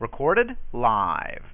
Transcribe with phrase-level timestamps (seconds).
[0.00, 1.44] Recorded live.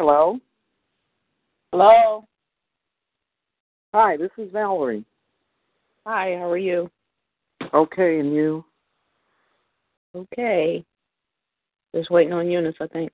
[0.00, 0.40] Hello?
[1.72, 2.24] Hello.
[3.92, 5.04] Hi, this is Valerie.
[6.06, 6.90] Hi, how are you?
[7.74, 8.64] Okay, and you?
[10.16, 10.82] Okay.
[11.94, 13.12] Just waiting on Eunice, I think.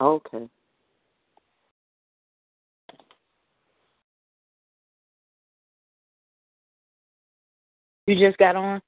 [0.00, 0.48] Okay.
[8.08, 8.82] You just got on?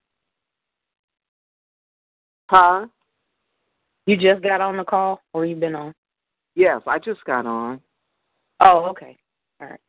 [2.51, 2.87] Huh?
[4.07, 5.95] You just got on the call or you've been on?
[6.59, 7.81] Yes, I just got on.
[8.59, 9.17] Oh, okay.
[9.61, 9.81] All right.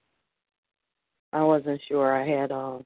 [1.33, 2.15] I wasn't sure.
[2.15, 2.77] I had uh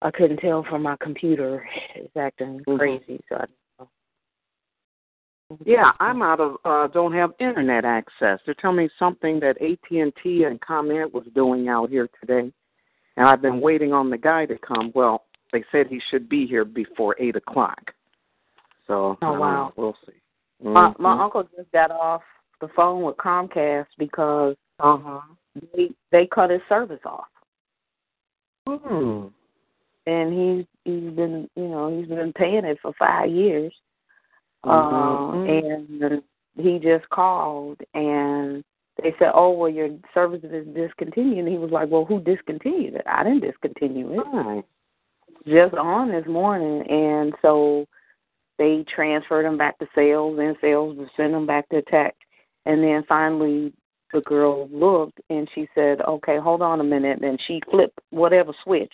[0.00, 1.68] I couldn't tell from my computer.
[1.96, 2.78] It's acting Mhm.
[2.78, 3.44] crazy, so
[3.80, 3.84] I
[5.64, 8.38] Yeah, I'm out of uh don't have internet access.
[8.46, 12.52] They're telling me something that AT&T and ComEd was doing out here today.
[13.16, 14.92] And I've been waiting on the guy to come.
[14.94, 17.92] Well, they said he should be here before eight o'clock.
[18.86, 19.40] So Oh, wow.
[19.40, 19.72] know.
[19.74, 20.20] we'll see.
[20.62, 21.20] My my Mhm.
[21.20, 22.22] uncle just got off
[22.60, 25.20] the phone with Comcast because Uh-huh.
[25.74, 27.28] they they cut his service off,
[28.66, 29.28] Hmm.
[30.06, 33.72] and he's he's been you know he's been paying it for five years,
[34.64, 34.70] Mhm.
[34.70, 36.22] uh, and
[36.56, 38.62] he just called and
[39.02, 42.94] they said, oh well your service is discontinued, and he was like, well who discontinued
[42.94, 43.06] it?
[43.06, 44.26] I didn't discontinue it.
[44.26, 44.64] Right.
[45.46, 47.86] just on this morning, and so
[48.60, 52.14] they transferred him back to sales, and sales would send him back to tech,
[52.66, 53.72] and then finally
[54.12, 58.52] the girl looked and she said, "Okay, hold on a minute." And she flipped whatever
[58.62, 58.92] switch,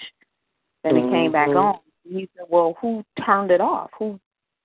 [0.84, 1.56] and it came back Mhm.
[1.56, 1.80] on.
[2.04, 3.90] He said, "Well, who turned it off?
[3.98, 4.20] Who?"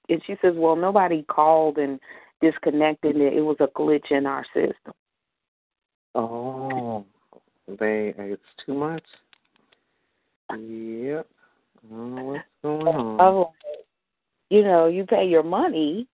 [0.08, 2.00] And she says, "Well, nobody called and
[2.40, 3.34] disconnected it.
[3.34, 4.94] It was a glitch in our system."
[6.14, 7.06] Oh,
[7.68, 9.06] they it's too much.
[10.52, 11.28] Yep.
[11.84, 13.22] I don't know what's going on.
[13.22, 13.54] Oh,
[14.52, 16.06] you know, you pay your money.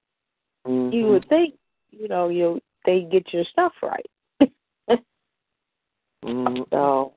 [0.66, 0.72] You
[1.06, 1.10] Mhm.
[1.10, 1.58] would think,
[1.90, 4.06] you know, you they get your stuff right.
[6.24, 6.68] Mhm.
[6.72, 7.14] So,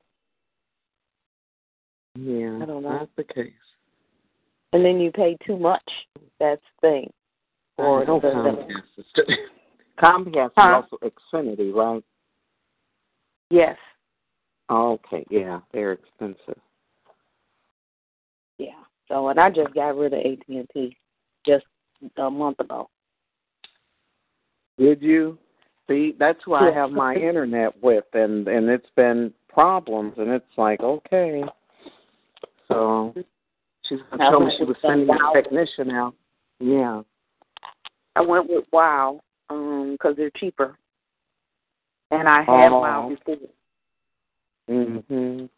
[2.16, 2.98] Yeah, I don't know.
[2.98, 3.52] that's the case.
[4.72, 5.88] and then you pay too much.
[6.38, 7.12] That's the thing.
[7.76, 8.98] Or no Comcast.
[8.98, 9.04] is
[9.98, 10.82] Comcast Huh?
[10.84, 12.04] is also Xfinity, right?
[13.50, 13.76] Yes.
[14.70, 16.60] Okay, yeah, they're expensive.
[18.58, 18.84] Yeah.
[19.08, 20.96] So, and I just got rid of AT and T
[21.46, 21.64] just
[22.16, 22.88] a month ago.
[24.78, 25.38] Did you?
[25.88, 30.44] See, that's who I have my internet with, and and it's been problems, and it's
[30.56, 31.42] like okay.
[32.68, 33.12] So
[33.88, 36.14] she's gonna tell me she was sending a technician out.
[36.60, 37.02] Yeah.
[38.16, 39.20] I went with Wow
[39.50, 40.78] um because they're cheaper,
[42.10, 42.80] and I had Oh.
[42.80, 43.36] Wow before,
[44.68, 45.48] Mm Mhm.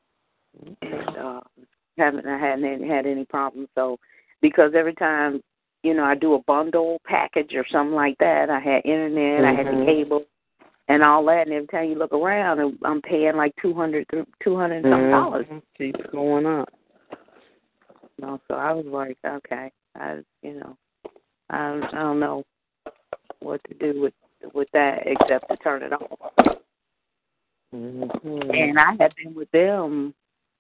[0.82, 1.40] and uh,
[1.99, 3.69] haven't I hadn't had any problems.
[3.75, 3.99] So,
[4.40, 5.43] because every time
[5.82, 9.52] you know I do a bundle package or something like that, I had internet, I
[9.52, 9.87] had the Mhm.
[9.87, 10.25] cable,
[10.88, 14.06] and all that, and every time you look around, I'm paying like two hundred,
[14.43, 15.46] two hundred and some dollars.
[15.46, 15.62] Mhm.
[15.76, 16.69] Keeps going up.
[18.19, 20.76] You know, so I was like, okay, I, you know,
[21.50, 22.44] I, I don't know
[23.40, 24.14] what to do with
[24.55, 26.19] with that except to turn it off.
[27.75, 28.55] Mhm.
[28.55, 30.14] And I had been with them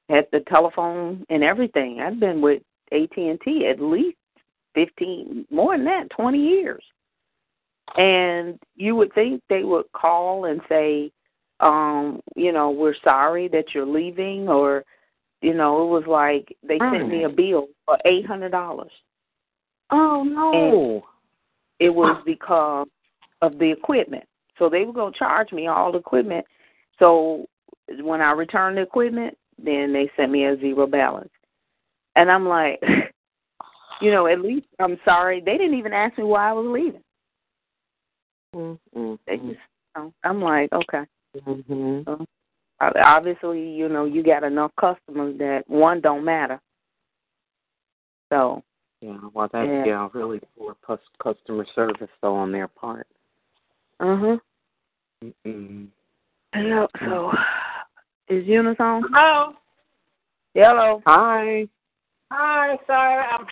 [0.08, 2.00] at the telephone and everything.
[2.00, 4.16] I've been with AT and T at least
[4.74, 6.82] fifteen, more than that, twenty years.
[7.96, 11.10] And you would think they would call and say,
[11.60, 14.84] um, you know, we're sorry that you're leaving, or,
[15.42, 18.92] you know, it was like they sent me a bill for eight hundred dollars.
[19.90, 21.04] Oh no.
[21.78, 22.86] It was because
[23.42, 24.24] of the equipment.
[24.58, 26.46] So they were gonna charge me all the equipment.
[26.98, 27.46] So
[28.00, 31.30] when I returned the equipment, then they sent me a zero balance.
[32.16, 32.80] And I'm like,
[34.02, 35.40] you know, at least I'm sorry.
[35.40, 37.04] They didn't even ask me why I was leaving.
[38.54, 39.18] Mhm.
[39.26, 39.56] They just, you
[39.96, 41.06] know, I'm like, okay.
[41.36, 42.04] Mhm.
[42.04, 42.26] So,
[42.80, 46.60] obviously, you know, you got enough customers that one don't matter.
[48.30, 48.62] So,
[49.00, 49.84] Yeah, well, that's Yeah.
[49.84, 50.76] yeah, really poor
[51.18, 53.06] customer service though on their part.
[54.00, 54.38] uh huh.
[55.24, 55.88] Mm-mm.
[56.54, 56.86] Yeah.
[57.00, 57.32] So,
[58.28, 59.02] is Eunice on?
[59.12, 59.56] Hello.
[60.54, 61.02] Hello.
[61.06, 61.68] Hi.
[62.30, 62.78] Hi.
[62.86, 63.46] Sorry, I'm,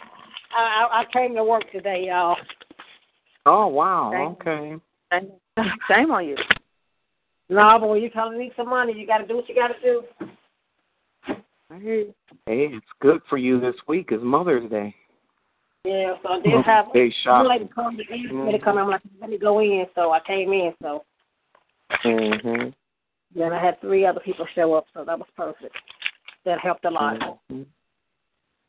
[0.56, 2.36] I I I came to work today, y'all.
[3.46, 4.10] Oh wow.
[4.12, 4.76] Thank Okay.
[5.12, 6.36] Shame, shame on you.
[7.48, 9.54] No, but when you come to need some money, you got to do what you
[9.56, 10.02] got to do.
[11.82, 12.06] Hey,
[12.46, 14.94] hey, it's good for you this week is Mother's Day.
[15.84, 16.14] Yeah.
[16.22, 17.68] So I did have Day one lady shopping.
[17.74, 18.78] come to me to come.
[18.78, 19.86] I'm like, let me go in.
[19.94, 20.72] So I came in.
[20.82, 21.04] So
[22.04, 22.74] Mhm.
[23.34, 24.86] then I had three other people show up.
[24.94, 25.76] So that was perfect.
[26.44, 27.40] That helped a lot.
[27.50, 27.66] Mhm.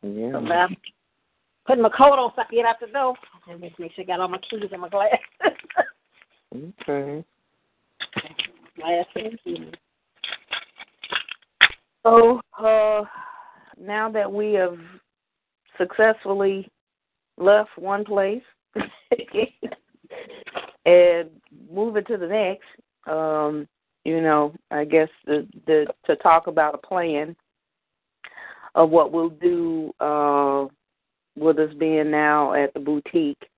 [0.02, 0.68] So Yeah.
[1.66, 3.16] Putting my coat on so I can get out the door.
[3.50, 5.10] And just make sure I got all my keys and my glass.
[6.54, 7.24] Okay.
[8.76, 9.74] glass and keys.
[12.04, 13.04] So, uh,
[13.80, 14.78] now that we have
[15.78, 16.70] successfully
[17.38, 18.44] left one place
[20.86, 21.30] and
[21.72, 22.66] moving to the next,
[23.08, 23.68] um,
[24.04, 27.36] you know, I guess the, the to talk about a plan
[28.74, 30.66] of what we'll do uh,
[31.42, 33.50] with us being now at the boutique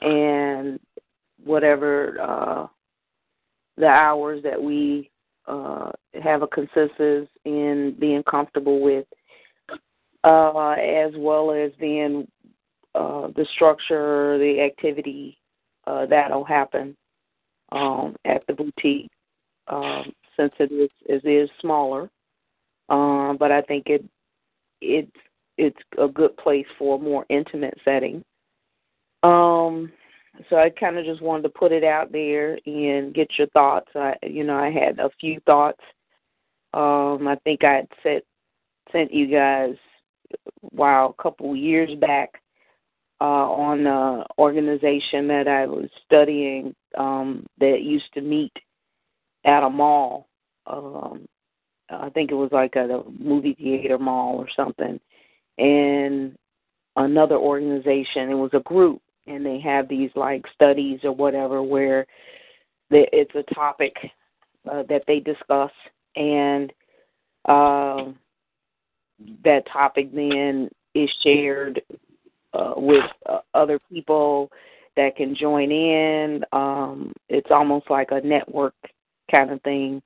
[0.00, 0.80] and
[1.44, 2.66] whatever uh,
[3.76, 5.10] the hours that we
[5.46, 5.90] uh,
[6.22, 9.06] have a consensus in being comfortable with,
[10.24, 12.26] uh, as well as being
[12.94, 15.38] uh, the structure, the activity
[15.86, 16.96] uh, that'll happen
[17.72, 19.10] um, at the boutique,
[19.68, 22.10] um, since it is it is smaller.
[22.88, 24.04] Um, but I think it
[24.80, 25.08] it
[25.60, 28.24] it's a good place for a more intimate setting.
[29.22, 29.92] Um,
[30.48, 33.90] so I kind of just wanted to put it out there and get your thoughts.
[33.94, 35.80] I, you know, I had a few thoughts.
[36.72, 38.24] Um, I think I had sent
[38.92, 39.74] sent you guys,
[40.72, 42.40] wow, a couple years back,
[43.20, 48.52] uh, on an organization that I was studying um, that used to meet
[49.44, 50.28] at a mall.
[50.66, 51.26] Um,
[51.90, 54.98] I think it was like a movie theater mall or something,
[55.60, 56.36] and
[56.96, 58.30] another organization.
[58.30, 62.06] It was a group and they have these like studies or whatever where
[62.90, 63.94] they, it's a topic
[64.70, 65.70] uh, that they discuss
[66.16, 66.72] and
[67.48, 68.06] uh,
[69.44, 71.80] that topic then is shared
[72.52, 74.50] uh, with uh, other people
[74.96, 76.44] that can join in.
[76.52, 78.74] Um, it's almost like a network
[79.30, 80.02] kind of thing,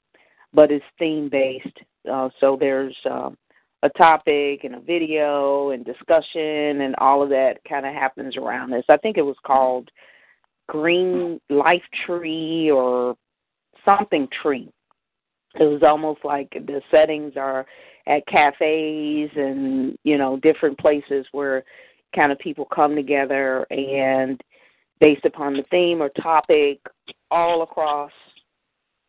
[0.53, 1.79] but it's theme based.
[2.11, 3.37] Uh, so there's um,
[3.85, 8.71] a topic and a video and discussion and all of that kind of happens around
[8.71, 8.85] this.
[8.89, 9.91] I think it was called
[10.69, 13.15] Green Life Tree or
[13.85, 14.71] something tree.
[15.61, 17.67] It was almost like the settings are
[18.07, 21.63] at cafes and, you know, different places where
[22.17, 24.41] kind of people come together and
[24.99, 26.81] based upon the theme or topic
[27.31, 28.13] all across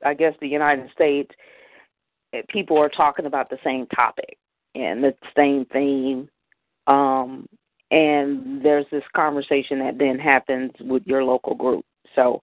[0.03, 1.31] I guess the United States
[2.33, 4.37] eh, people are talking about the same topic
[4.75, 6.29] and the same theme.
[6.87, 7.47] Um,
[7.91, 11.85] and there's this conversation that then happens with your local group.
[12.15, 12.41] So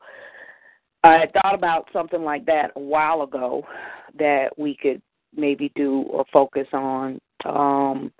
[1.05, 3.65] I thought about something like that a while ago
[4.19, 5.03] that we could
[5.35, 7.21] maybe do or focus on.
[7.45, 8.13] Um,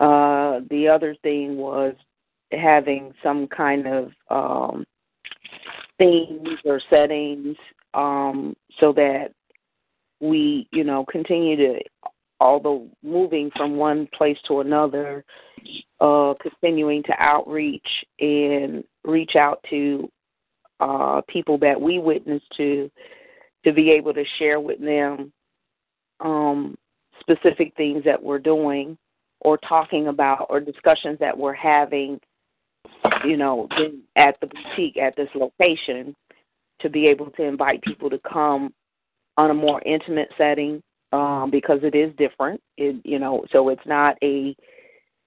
[0.00, 1.94] uh, the other thing was
[2.52, 4.84] having some kind of um,
[5.98, 7.56] themes or settings
[7.94, 9.32] um, so that
[10.20, 11.80] we, you know, continue to
[12.42, 15.24] although moving from one place to another,
[16.00, 17.86] uh, continuing to outreach
[18.18, 20.10] and reach out to
[20.80, 22.90] uh, people that we witness to,
[23.64, 25.32] to be able to share with them
[26.20, 26.76] um,
[27.20, 28.98] specific things that we're doing
[29.42, 32.18] or talking about or discussions that we're having,
[33.24, 33.68] you know,
[34.16, 36.14] at the boutique at this location
[36.80, 38.74] to be able to invite people to come
[39.36, 42.60] on a more intimate setting um, because it is different.
[42.76, 44.56] It, you know, so it's not a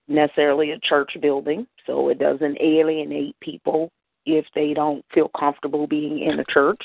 [0.08, 3.92] necessarily a church building, so it doesn't alienate people
[4.26, 6.82] if they don't feel comfortable being in a church.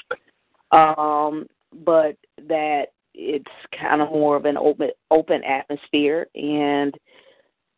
[0.70, 1.46] Um,
[1.84, 2.16] but
[2.48, 6.94] that it's kind of more of an open open atmosphere, and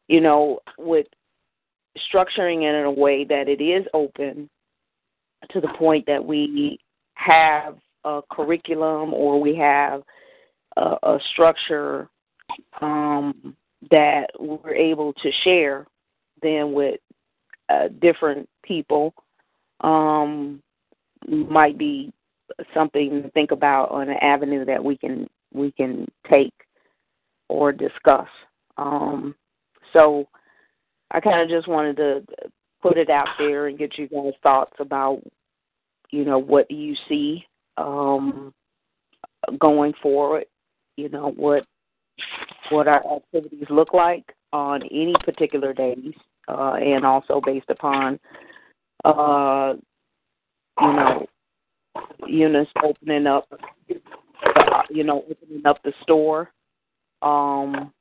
[0.09, 1.07] you know, with
[2.13, 4.49] structuring it in a way that it is open
[5.51, 6.79] to the point that we
[7.15, 10.03] have a curriculum or we have
[10.77, 12.09] a, a structure
[12.81, 13.57] um,
[13.91, 15.87] that we're able to share
[16.43, 17.01] then with
[17.69, 19.15] uh, different people
[19.81, 20.63] um,
[21.29, 22.13] might be
[22.75, 26.53] something to think about on an avenue that we can we can take
[27.49, 28.29] or discuss.
[28.77, 29.35] Um,
[29.93, 30.27] so
[31.11, 32.25] I kind of just wanted to
[32.81, 35.23] put it out there and get you guys thoughts about
[36.11, 37.45] you know what you see
[37.77, 38.53] um,
[39.59, 40.45] going forward
[40.97, 41.65] you know what
[42.71, 46.15] what our activities look like on any particular days,
[46.49, 48.19] uh, and also based upon
[49.05, 49.75] uh,
[50.81, 51.27] you know
[52.27, 53.49] Eunice opening up,
[54.91, 56.51] you know, opening up the store,
[57.23, 57.93] um,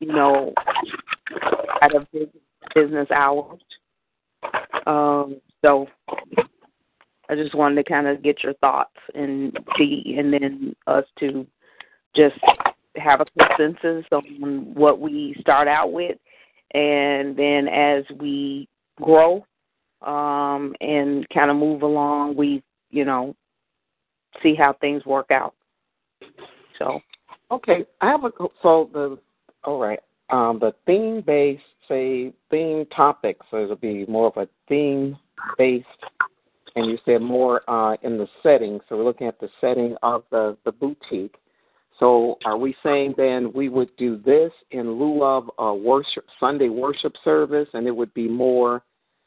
[0.00, 0.52] you know,
[1.82, 2.06] at a
[2.74, 3.60] business hours.
[4.86, 5.86] Um, so
[7.28, 11.46] I just wanted to kind of get your thoughts and see, and then us to
[12.14, 12.36] just
[12.96, 16.16] have a consensus on what we start out with,
[16.72, 18.68] and then as we
[19.00, 19.44] grow
[20.02, 23.34] um, and kind of move along, we you know
[24.42, 25.54] see how things work out.
[26.78, 27.00] So,
[27.50, 29.18] okay, I have a so the
[29.64, 30.00] all right
[30.30, 33.44] um, the theme based say theme topics.
[33.50, 35.18] So it'll be more of a theme
[35.58, 35.86] based
[36.76, 38.80] and you said more uh, in the setting.
[38.88, 41.34] So we're looking at the setting of the, the boutique.
[42.00, 46.70] So are we saying then we would do this in lieu of a worship Sunday
[46.70, 48.82] worship service, and it would be more,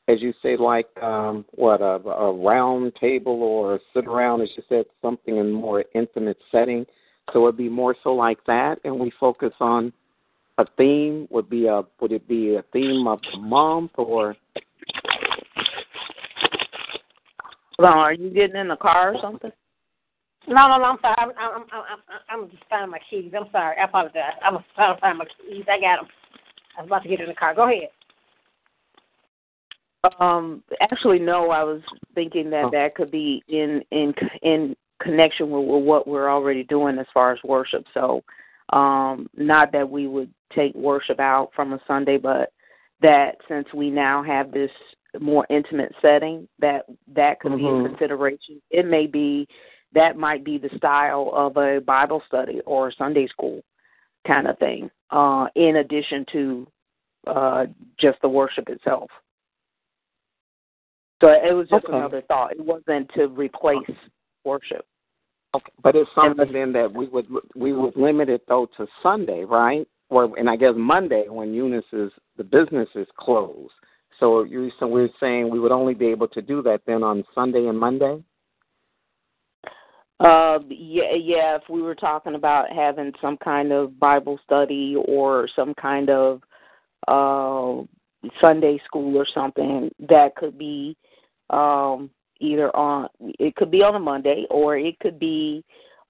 [0.07, 4.63] as you say, like um, what a, a round table or sit around, as you
[4.67, 6.83] said, something in more intimate setting.
[7.31, 9.93] So it'd be more so like that, and we focus on
[10.57, 11.27] a theme.
[11.29, 14.35] Would be a would it be a theme of the month or?
[17.77, 19.51] Well, are you getting in the car or something?
[20.47, 20.83] No, no, no.
[20.83, 21.15] I'm sorry.
[21.17, 23.31] I'm, I'm, I'm, I'm, I'm just finding my keys.
[23.35, 23.77] I'm sorry.
[23.79, 24.33] I apologize.
[24.43, 25.65] I'm trying to find my keys.
[25.69, 26.09] I got them.
[26.77, 27.55] I was about to get in the car.
[27.55, 27.89] Go ahead.
[30.19, 31.49] Um, actually, no.
[31.51, 31.81] I was
[32.13, 32.69] thinking that Oh.
[32.71, 37.31] that could be in in in connection with, with what we're already doing as far
[37.31, 37.85] as worship.
[37.93, 38.21] So,
[38.73, 42.51] um, not that we would take worship out from a Sunday, but
[43.01, 44.71] that since we now have this
[45.19, 47.85] more intimate setting, that that could be Mhm.
[47.85, 48.61] a consideration.
[48.71, 49.47] It may be
[49.93, 53.63] that might be the style of a Bible study or Sunday school
[54.27, 56.67] kind of thing, uh, in addition to
[57.27, 57.65] uh,
[57.99, 59.09] just the worship itself.
[61.21, 61.97] So it was just Okay.
[61.97, 62.51] another thought.
[62.51, 63.89] It wasn't to replace
[64.43, 64.85] worship.
[65.55, 69.45] Okay, but it's something then that we would we would limit it though to Sunday,
[69.45, 69.87] right?
[70.09, 73.73] Or and I guess Monday when Eunice is the business is closed.
[74.19, 77.23] So you so we're saying we would only be able to do that then on
[77.35, 78.23] Sunday and Monday.
[80.19, 81.55] Uh, yeah, yeah.
[81.55, 86.41] If we were talking about having some kind of Bible study or some kind of
[87.07, 87.83] uh,
[88.39, 90.95] Sunday school or something, that could be
[91.49, 93.09] um, either on.
[93.19, 95.63] It could be on a Monday, or it could be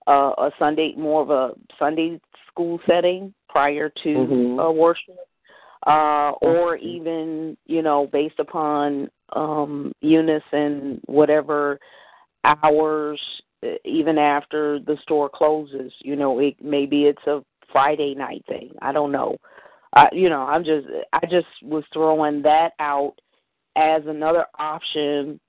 [0.08, 4.60] uh, a Sunday, more of a Sunday school setting prior to Mhm.
[4.60, 5.18] uh, worship,
[5.88, 11.80] uh, or even you know based upon um, Eunice and whatever
[12.44, 13.20] hours
[13.86, 15.92] even after the store closes.
[16.00, 18.72] You know, it maybe it's a Friday night thing.
[18.82, 19.38] I don't know.
[19.96, 23.16] I, you know, I'm just I just was throwing that out
[23.76, 25.40] as another option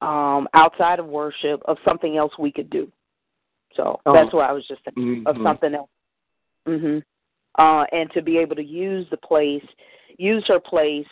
[0.00, 2.90] um outside of worship of something else we could do.
[3.74, 4.12] So Oh.
[4.12, 5.42] that's what I was just thinking of Mhm.
[5.42, 5.90] something else.
[6.66, 7.02] Mhm.
[7.58, 9.64] Uh and to be able to use the place,
[10.18, 11.06] use her place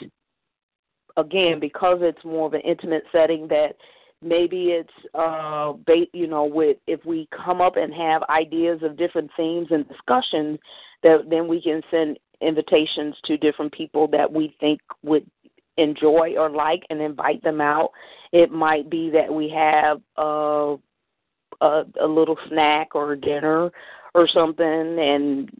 [1.16, 3.76] again because it's more of an intimate setting that
[4.22, 8.96] maybe it's uh ba- you know with if we come up and have ideas of
[8.96, 10.58] different themes and discussions
[11.02, 15.28] that then we can send invitations to different people that we think would
[15.76, 17.90] enjoy or like and invite them out.
[18.32, 20.76] It might be that we have uh
[21.60, 23.70] a, a little snack or dinner
[24.14, 25.50] or something and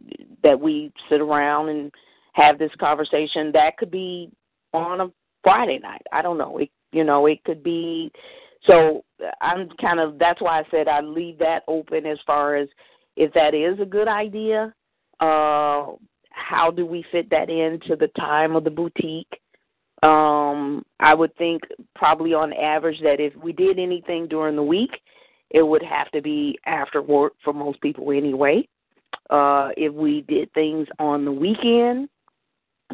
[0.43, 1.91] that we sit around and
[2.33, 3.51] have this conversation.
[3.51, 4.29] That could be
[4.73, 5.11] on a
[5.43, 6.03] friday night.
[6.11, 6.57] I don't know.
[6.57, 8.11] It you know it could be
[8.65, 9.03] so
[9.41, 12.67] i'm kind of that's why i said i leave that open as far as
[13.15, 14.73] if that is a good idea
[15.19, 15.87] uh
[16.31, 19.41] how do we fit that into the time of the boutique?
[20.03, 21.61] Um i would think
[21.95, 24.91] probably on average that if we did anything during the week
[25.49, 28.65] it would have to be after work for most people anyway.
[29.29, 32.07] Uh if we did things on the weekend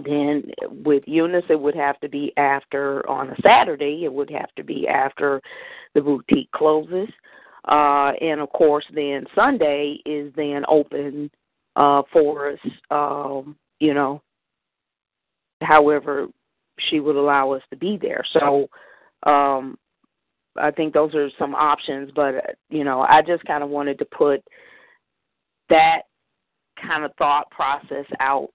[0.03, 0.43] then
[0.83, 4.63] with Eunice it would have to be after on a Saturday, it would have to
[4.63, 5.41] be after
[5.93, 7.09] the boutique closes.
[7.67, 11.31] Uh and of course then Sunday is then open
[11.75, 12.59] uh for us
[12.91, 14.21] um you know
[15.61, 16.27] however
[16.89, 18.23] she would allow us to be there.
[18.33, 18.67] So
[19.23, 19.77] um
[20.57, 24.05] I think those are some options, but you know, I just kind of wanted to
[24.05, 24.41] put
[25.69, 26.03] that
[26.81, 28.51] kind of thought process out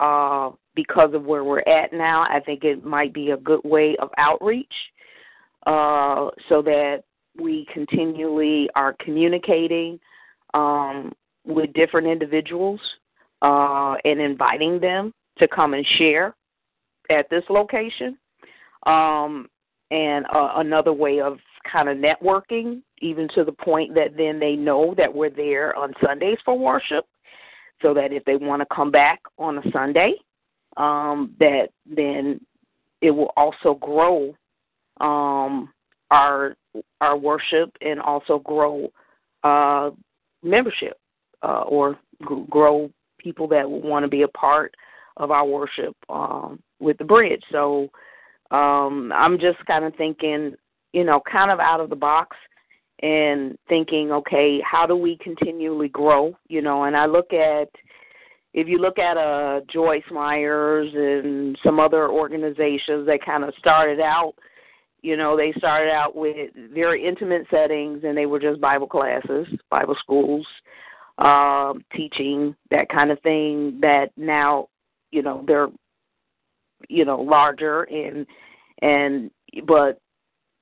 [0.00, 2.22] uh, because of where we're at now.
[2.22, 4.72] I think it might be a good way of outreach
[5.66, 7.02] uh, so that
[7.40, 9.98] we continually are communicating
[10.54, 11.12] um,
[11.44, 12.80] with different individuals
[13.42, 16.34] uh, and inviting them to come and share
[17.10, 18.16] at this location.
[18.86, 19.48] Um,
[19.90, 21.38] and uh, another way of
[21.70, 25.92] kind of networking, even to the point that then they know that we're there on
[26.04, 27.06] Sundays for worship,
[27.82, 30.14] so that if they want to come back on a Sunday,
[30.76, 32.40] um, that then
[33.00, 34.34] it will also grow
[35.00, 35.72] um,
[36.10, 36.56] our
[37.00, 38.90] our worship and also grow
[39.44, 39.90] uh,
[40.42, 40.98] membership
[41.42, 41.98] uh, or
[42.50, 44.74] grow people that will want to be a part
[45.16, 47.42] of our worship um, with the bridge.
[47.50, 47.88] So
[48.50, 50.54] um, I'm just kind of thinking,
[50.92, 52.36] you know, kind of out of the box
[53.00, 56.36] and thinking, okay, how do we continually grow?
[56.48, 57.68] You know, and I look at
[58.56, 64.00] if you look at uh Joyce Myers and some other organizations that kind of started
[64.00, 64.34] out,
[65.02, 69.46] you know, they started out with very intimate settings and they were just Bible classes,
[69.70, 70.46] Bible schools,
[71.18, 74.68] um, teaching, that kind of thing that now,
[75.12, 75.68] you know, they're
[76.88, 78.26] you know, larger and
[78.82, 79.30] and
[79.66, 80.00] but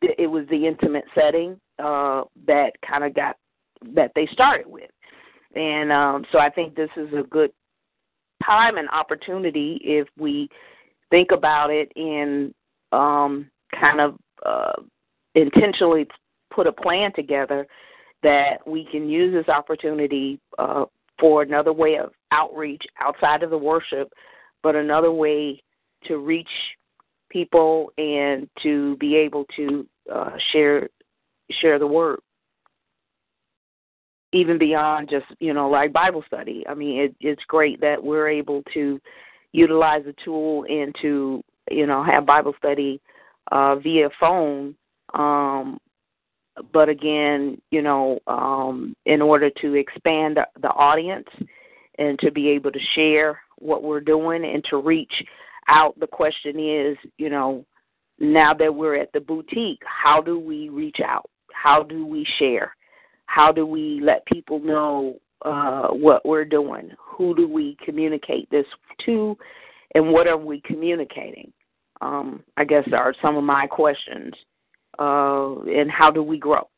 [0.01, 3.37] it was the intimate setting uh that kind of got
[3.95, 4.91] that they started with.
[5.55, 7.53] And um so I think this is a good
[8.45, 10.49] time and opportunity if we
[11.11, 12.55] think about it and
[12.93, 14.73] um kind of uh
[15.35, 16.07] intentionally
[16.53, 17.67] put a plan together
[18.23, 20.85] that we can use this opportunity uh
[21.19, 24.13] for another way of outreach outside of the worship
[24.63, 25.61] but another way
[26.07, 26.49] to reach
[27.31, 30.89] people and to be able to uh, share
[31.61, 32.19] share the word
[34.35, 36.65] even beyond just you know like bible study.
[36.69, 39.01] I mean it, it's great that we're able to
[39.53, 43.01] utilize the tool and to you know have bible study
[43.53, 44.75] uh via phone.
[45.15, 45.79] Um
[46.73, 51.29] but again you know um in order to expand the audience
[51.99, 55.13] and to be able to share what we're doing and to reach
[55.69, 57.65] out the question is you know
[58.19, 61.31] now that we're at the boutique how do we reach out?
[61.53, 62.75] How do we share
[63.27, 66.91] how do we let people know uh, what we're doing?
[66.99, 68.67] Who do we communicate this
[69.07, 69.37] to?
[69.95, 71.53] And what are we communicating?
[72.01, 74.35] Um, i guess are some of my questions
[74.99, 76.69] uh, and how do we grow?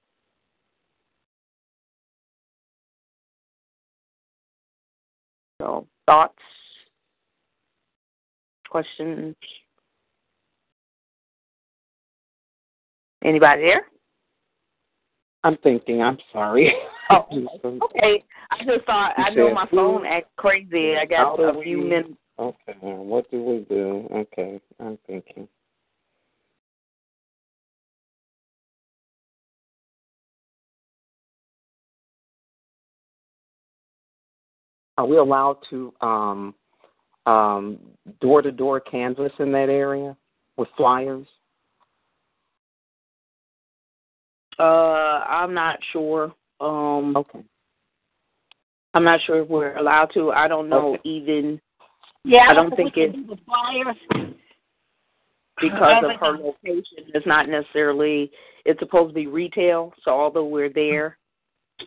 [5.61, 6.35] So thoughts?
[8.69, 9.35] Questions?
[13.25, 13.87] Anybody there?
[15.45, 16.03] I'm thinking.
[16.03, 16.73] I'm sorry.
[17.09, 17.25] Oh,
[17.65, 18.25] okay.
[18.51, 20.97] I just thought I know my phone acts crazy.
[20.97, 22.15] I got a few we, minutes.
[22.37, 22.75] Okay.
[22.81, 24.09] What do we do?
[24.13, 24.61] Okay.
[24.81, 25.47] I'm thinking.
[34.99, 36.57] Are we allowed to um
[37.27, 37.79] um
[38.21, 40.17] door to door canvas in that area
[40.57, 41.29] with flyers?
[44.59, 44.63] Uh,
[45.29, 46.33] I'm not sure.
[46.61, 47.41] Um, okay.
[48.95, 50.31] I'm not sure if we're allowed to.
[50.33, 51.01] I don't know Okay.
[51.05, 51.61] even
[52.25, 53.37] Yeah, I don't think we it- do
[55.61, 57.11] because of her location.
[57.15, 58.31] It's not necessarily.
[58.65, 59.93] It's supposed to be retail.
[60.03, 61.19] So although we're there,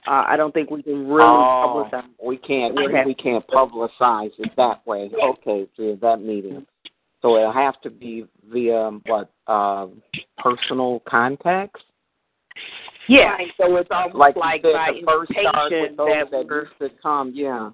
[0.08, 2.04] uh, I don't think we can really oh, publicize.
[2.24, 5.12] we can't We we, can't publicize it that way.
[5.22, 6.66] Okay, via that meeting.
[7.22, 9.88] So it'll have to be via what uh,
[10.38, 11.82] personal contacts.
[13.08, 13.38] Yeah.
[13.58, 16.62] So it's almost Like, like, said, the first start with those that that we're.
[16.66, 17.32] used to come.
[17.34, 17.72] Yeah,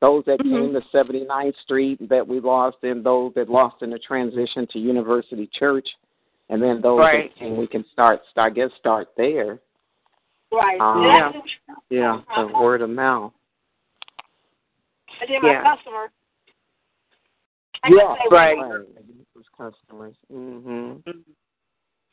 [0.00, 3.98] those that came to 79th Street that we lost, and those that lost in the
[3.98, 5.88] transition to University Church,
[6.50, 7.30] and then those Right.
[7.32, 7.56] that came.
[7.56, 8.22] We can start.
[8.36, 9.60] I guess start there.
[10.52, 10.80] Right.
[10.80, 11.32] Um, Yeah.
[11.90, 13.32] Yeah, the word of mouth.
[15.20, 15.62] And then my Yeah.
[15.62, 16.10] customer.
[17.84, 18.58] I Yeah, right.
[18.58, 18.86] right.
[19.34, 20.16] Those customers.
[20.32, 21.24] Mhm.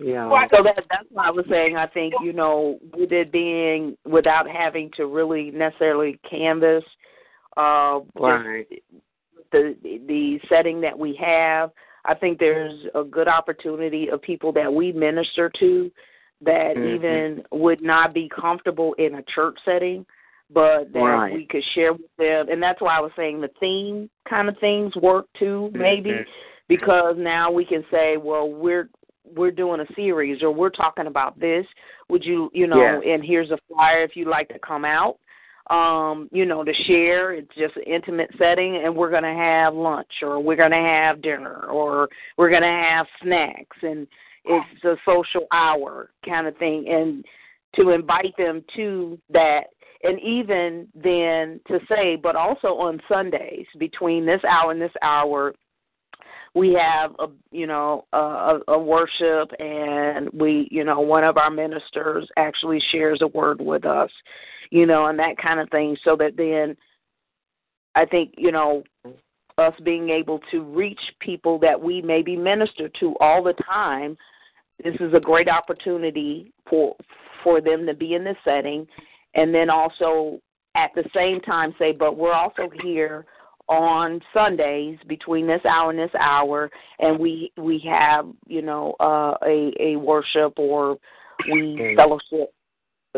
[0.04, 0.28] Yeah.
[0.28, 0.50] Right.
[0.56, 4.50] So that that's why I was saying I think, you know, with it being without
[4.50, 6.84] having to really necessarily canvas
[7.58, 8.68] uh Right.
[9.52, 11.72] the the setting that we have,
[12.06, 15.92] I think there's a good opportunity of people that we minister to
[16.42, 16.96] that Mhm.
[16.96, 20.06] even would not be comfortable in a church setting,
[20.50, 21.34] but that Right.
[21.34, 22.48] we could share with them.
[22.50, 26.26] And that's why I was saying the theme kind of things work too, maybe Mhm.
[26.68, 28.90] because now we can say, well, we're
[29.24, 31.66] we're doing a series or we're talking about this.
[32.10, 33.04] Would you, you know, Yes.
[33.06, 35.18] and here's a flyer if you'd like to come out.
[35.70, 37.34] Um, you know, to share.
[37.34, 41.66] It's just an intimate setting and we're gonna have lunch or we're gonna have dinner
[41.70, 44.06] or we're gonna have snacks and
[44.44, 47.24] it's a social hour kind of thing and
[47.76, 49.66] to invite them to that
[50.04, 55.54] and even then to say but also on sundays between this hour and this hour
[56.54, 61.50] we have a you know a, a worship and we you know one of our
[61.50, 64.10] ministers actually shares a word with us
[64.70, 66.76] you know and that kind of thing so that then
[67.96, 68.84] i think you know
[69.58, 74.18] us being able to reach people that we maybe minister to all the time
[74.84, 76.96] this is a great opportunity for
[77.44, 78.86] for them to be in this setting
[79.36, 80.40] and then also
[80.76, 83.26] at the same time say but we're also here
[83.69, 86.69] on Sundays between this hour and this hour
[87.00, 90.97] and we we have you know uh a a worship or
[91.52, 91.95] we Mm.
[91.95, 92.54] fellowship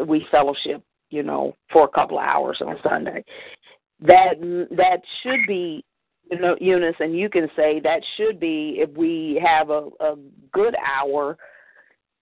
[0.07, 3.23] we fellowship you know for a couple of hours on Sunday
[4.01, 4.35] that
[4.71, 5.83] that should be
[6.31, 10.15] you know Eunice and you can say that should be if we have a a
[10.51, 11.37] good hour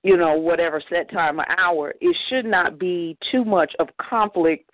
[0.04, 4.70] you know whatever set time an hour it should not be too much of conflict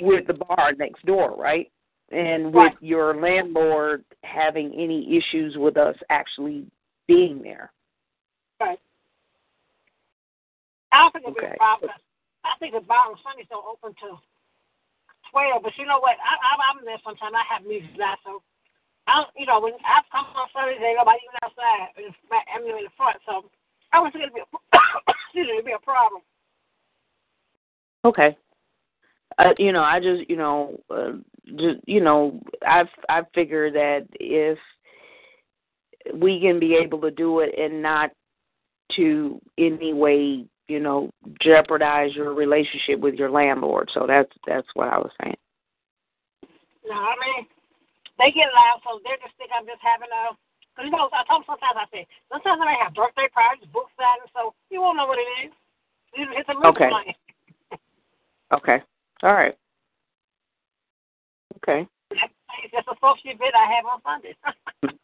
[0.00, 1.70] with the bar next door right
[2.12, 6.66] and with your landlord having any issues with us actually
[7.08, 7.70] being there
[8.62, 8.78] Right.
[10.92, 11.90] I don't think it'll be a problem.
[12.44, 14.22] I think the bar on Sundays don't open till
[15.30, 15.66] twelve.
[15.66, 16.14] But you know what?
[16.22, 17.34] I, I, I'm there sometimes.
[17.34, 18.42] I have music now, so
[19.10, 19.34] I don't.
[19.34, 21.90] You know, when I come on Sundays, ain't nobody even outside.
[21.98, 23.18] In front, I mean, in the front.
[23.26, 23.50] So
[23.90, 24.50] I don't think it'll be a,
[25.26, 26.22] excuse me, it'll be a problem.
[28.06, 28.36] Okay.
[29.38, 34.58] Uh, you know, I just, you know, uh, you know, I've I figure that if
[36.14, 38.10] we can be able to do it and not
[38.96, 43.90] to any way, you know, jeopardize your relationship with your landlord.
[43.92, 45.36] So that's that's what I was saying.
[46.86, 47.46] No, I mean,
[48.18, 50.36] they get loud, so they just think I'm just having a.
[50.74, 53.68] Cause you know, I told them sometimes I say sometimes I may have birthday parties,
[53.72, 55.52] book signings, so you won't know what it is.
[56.14, 56.90] It's a okay.
[58.52, 58.82] okay.
[59.22, 59.54] All right.
[61.62, 61.86] Okay.
[62.72, 64.98] Just a social event I have on Sunday.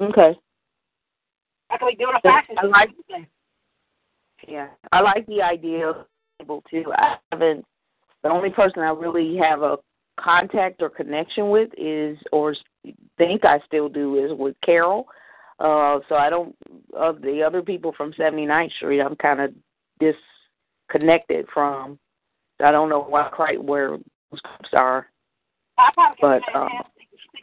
[0.00, 0.38] okay.
[1.70, 2.90] I could be doing a fashion I like,
[4.46, 6.06] Yeah, I like the idea of
[6.40, 6.84] able to.
[6.94, 7.64] I haven't.
[8.22, 9.78] The only person I really have a
[10.18, 12.54] contact or connection with is, or
[13.18, 15.06] think I still do, is with Carol.
[15.58, 16.54] Uh, so I don't.
[16.94, 19.54] Of the other people from 79th Street, I'm kind of
[20.00, 21.98] disconnected from.
[22.64, 25.06] I don't know why quite where those groups are.
[25.78, 26.70] I probably but, can um,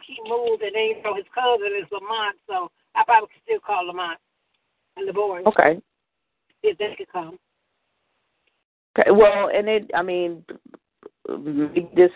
[0.06, 3.60] he moved, and then you know his cousin is Lamont, so I probably could still
[3.60, 4.18] call Lamont
[4.96, 5.44] and the boys.
[5.46, 5.80] Okay.
[6.62, 7.38] If they could come.
[8.98, 9.10] Okay.
[9.10, 9.90] Well, and it.
[9.94, 10.44] I mean,
[11.96, 12.10] this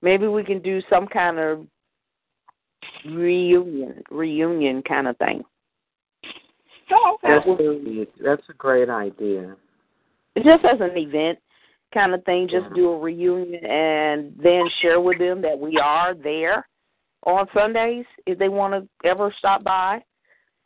[0.00, 1.66] maybe we can do some kind of
[3.04, 5.42] reunion, reunion kind of thing.
[6.90, 7.34] Oh, okay.
[7.34, 9.56] That's a, that's a great idea.
[10.36, 11.38] Just as an event
[11.92, 16.14] kind of thing, just do a reunion and then share with them that we are
[16.14, 16.66] there
[17.24, 20.02] on Sundays if they want to ever stop by,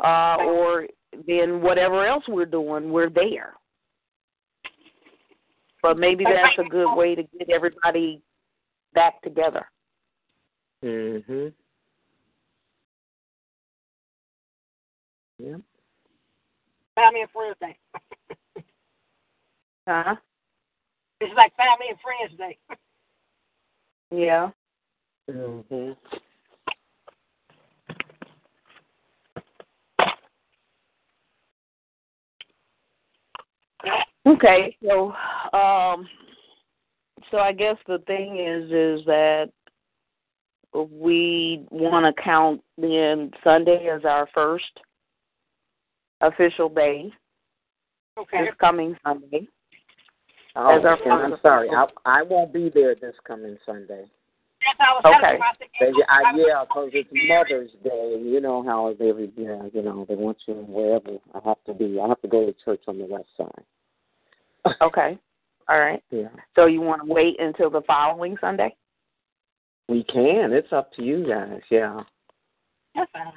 [0.03, 0.87] uh, or
[1.27, 3.55] then whatever else we're doing, we're there.
[5.83, 8.23] But maybe that's a good way to get everybody
[8.95, 9.69] back together.
[10.83, 11.53] Mm Mhm.
[15.39, 15.61] Yep.
[16.95, 17.79] Family and Friends Day.
[19.89, 20.17] Huh?
[21.20, 22.59] It's like Family and Friends Day.
[24.12, 24.50] Yeah.
[25.29, 25.96] Mhm.
[34.24, 35.12] Okay, so
[35.52, 36.09] um
[37.33, 39.50] so I guess the thing is is that
[40.72, 44.64] we want to count then Sunday as our first
[46.20, 47.12] official day.
[48.18, 48.44] Okay.
[48.44, 49.48] This coming Sunday.
[50.59, 54.07] Oh, As our and I'm sorry, I I won't be there this coming Sunday.
[54.62, 55.21] Yes, I was Okay.
[55.21, 58.88] telling you about the They, I, yeah, because it's Mother's Day, and you know how
[58.88, 61.19] it's every yeah, you know they want you wherever.
[61.35, 62.01] I have to be.
[62.01, 63.64] I have to go to church on the west side.
[64.81, 65.19] Okay.
[65.69, 66.03] All right.
[66.11, 68.75] Yeah, So you want to wait until the following Sunday?
[69.88, 70.53] we can.
[70.53, 71.61] It's up to you guys.
[71.71, 72.03] Yeah.
[72.95, 73.33] That's fine.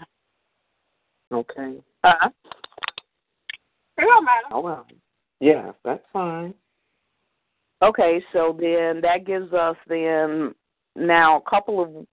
[1.32, 1.84] Okay.
[2.04, 2.30] Uh-huh.
[3.98, 4.48] It don't matter.
[4.52, 4.88] Oh well.
[5.40, 6.54] Yeah, that's fine.
[7.82, 10.54] Okay, so then that gives us then
[10.96, 12.08] now a couple of,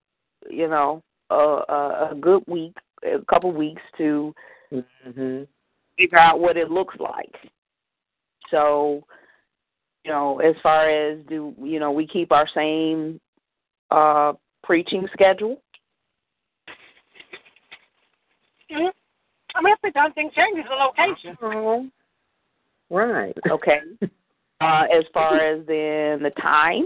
[0.49, 4.33] you know, a, a, a good week, a couple weeks to
[4.71, 5.47] Mhm.
[5.97, 7.35] figure out what it looks like.
[8.49, 9.03] So,
[10.03, 13.19] you know, as far as do you know, we keep our same
[13.91, 15.61] uh preaching schedule.
[18.69, 18.93] Mhm.
[19.55, 21.37] I mean, if the done thing changes the location.
[21.41, 21.89] Oh.
[22.89, 23.37] Right.
[23.49, 23.81] Okay.
[24.61, 26.85] uh as far as then the time.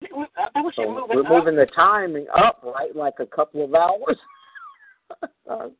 [0.00, 1.30] We- I think we should So move it we're up.
[1.30, 2.94] moving the timing up, right?
[2.94, 4.18] Like a couple of hours.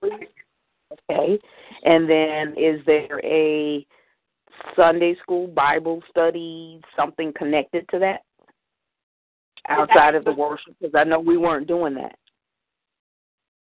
[1.11, 1.39] Okay.
[1.85, 3.87] And then is there a
[4.77, 8.21] Sunday school Bible study, something connected to that?
[9.69, 10.75] Outside of the worship?
[10.79, 12.17] Because I know we weren't doing that.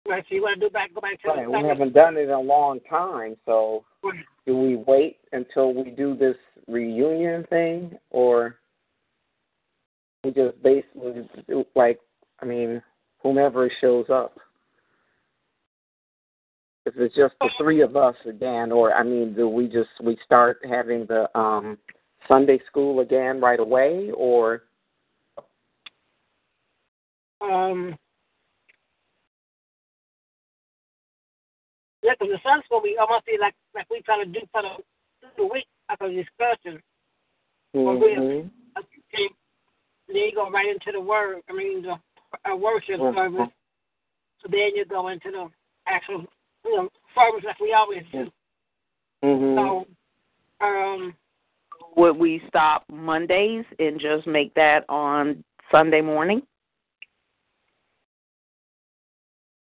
[0.07, 1.49] Right, so you want to do back, go back to Right.
[1.49, 3.85] We haven't done it in a long time, so
[4.45, 6.35] do we wait until we do this
[6.67, 8.57] reunion thing, or
[10.23, 11.99] we just basically do, like,
[12.41, 12.81] I mean,
[13.21, 14.37] whomever shows up?
[16.85, 20.17] If it's just the three of us again, or I mean, do we just we
[20.25, 21.77] start having the um
[22.27, 24.63] Sunday school again right away, or
[27.41, 27.97] Um,
[32.03, 34.39] yeah, because the sun's going to be almost be like like we try to do
[34.51, 34.75] for the,
[35.37, 36.81] the week after the discussion.
[37.73, 38.51] Well, we- Mhm.
[38.77, 39.29] Okay.
[40.07, 41.41] Then you go right into the word.
[41.49, 41.99] I mean, the
[42.49, 43.13] uh, worship Mhm.
[43.15, 43.53] service.
[44.39, 45.49] So then you go into the
[45.87, 46.25] actual,
[46.65, 48.31] you know, service like we always do.
[49.23, 49.57] Mm-hmm.
[49.57, 49.87] So,
[50.65, 51.15] um,
[51.95, 56.41] Would we stop Mondays and just make that on Sunday morning?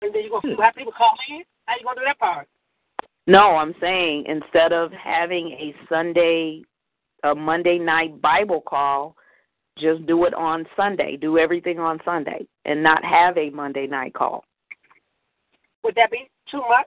[0.02, 1.42] and then you go have people call in.
[1.68, 2.48] How you gonna do that part?
[3.26, 6.62] No, I'm saying instead of having a Sunday,
[7.24, 9.14] a Monday night Bible call,
[9.76, 11.18] just do it on Sunday.
[11.18, 14.44] Do everything on Sunday and not have a Monday night call.
[15.84, 16.86] Would that be too much?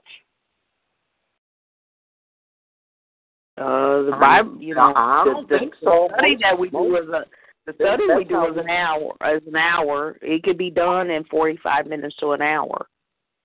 [3.56, 6.08] Uh, the Bible, you know, I don't the, think so.
[6.10, 7.24] the study that we do is a
[7.66, 9.14] the study we do is an hour.
[9.32, 10.18] Is an hour.
[10.22, 12.88] It could be done in forty five minutes to an hour.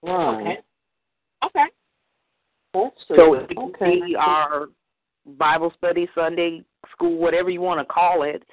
[0.01, 0.41] Right.
[0.41, 0.57] Okay.
[2.73, 4.01] That's So it could okay.
[4.05, 4.67] be our
[5.37, 8.43] Bible study, Sunday school, whatever you want to call it.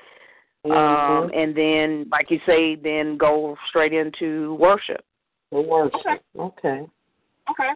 [0.64, 1.36] Um, Mhm.
[1.36, 5.04] and then, like you say, then go straight into worship.
[5.50, 5.94] The worship.
[6.06, 6.20] Okay.
[6.38, 6.86] Okay.
[7.50, 7.74] Okay.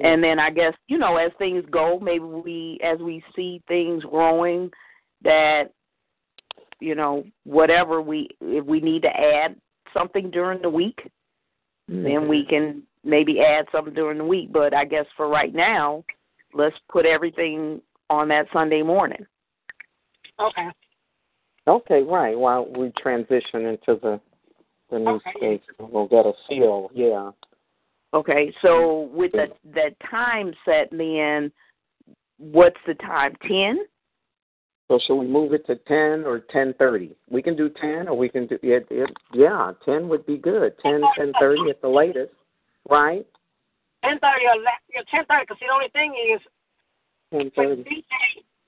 [0.00, 4.04] And then I guess, you know, as things go, maybe we, as we see things
[4.04, 4.70] growing,
[5.22, 5.72] that,
[6.80, 9.58] you know, whatever we, if we need to add
[9.94, 11.10] something during the week,
[11.88, 14.52] then we can maybe add something during the week.
[14.52, 16.04] But I guess for right now,
[16.52, 19.24] let's put everything on that Sunday morning.
[20.40, 20.68] Okay.
[21.66, 22.38] Okay, right.
[22.38, 24.20] While we transition into the
[24.90, 25.30] the new Okay.
[25.36, 26.90] space, we'll get a feel.
[26.94, 27.30] Yeah.
[28.12, 29.16] Okay, so mm-hmm.
[29.16, 31.50] with the that time set, then
[32.38, 33.34] what's the time?
[33.48, 33.86] Ten?
[34.88, 37.16] So should we move it to ten or ten thirty?
[37.30, 38.86] We can do ten, or we can do it.
[38.90, 40.74] it yeah, ten would be good.
[40.82, 42.32] Ten, ten thirty at the latest,
[42.88, 43.26] right?
[44.04, 44.58] Ten thirty or
[44.92, 45.44] yeah, ten thirty.
[45.48, 46.40] Because the only thing is,
[47.32, 47.82] thirty.
[47.82, 48.12] DJ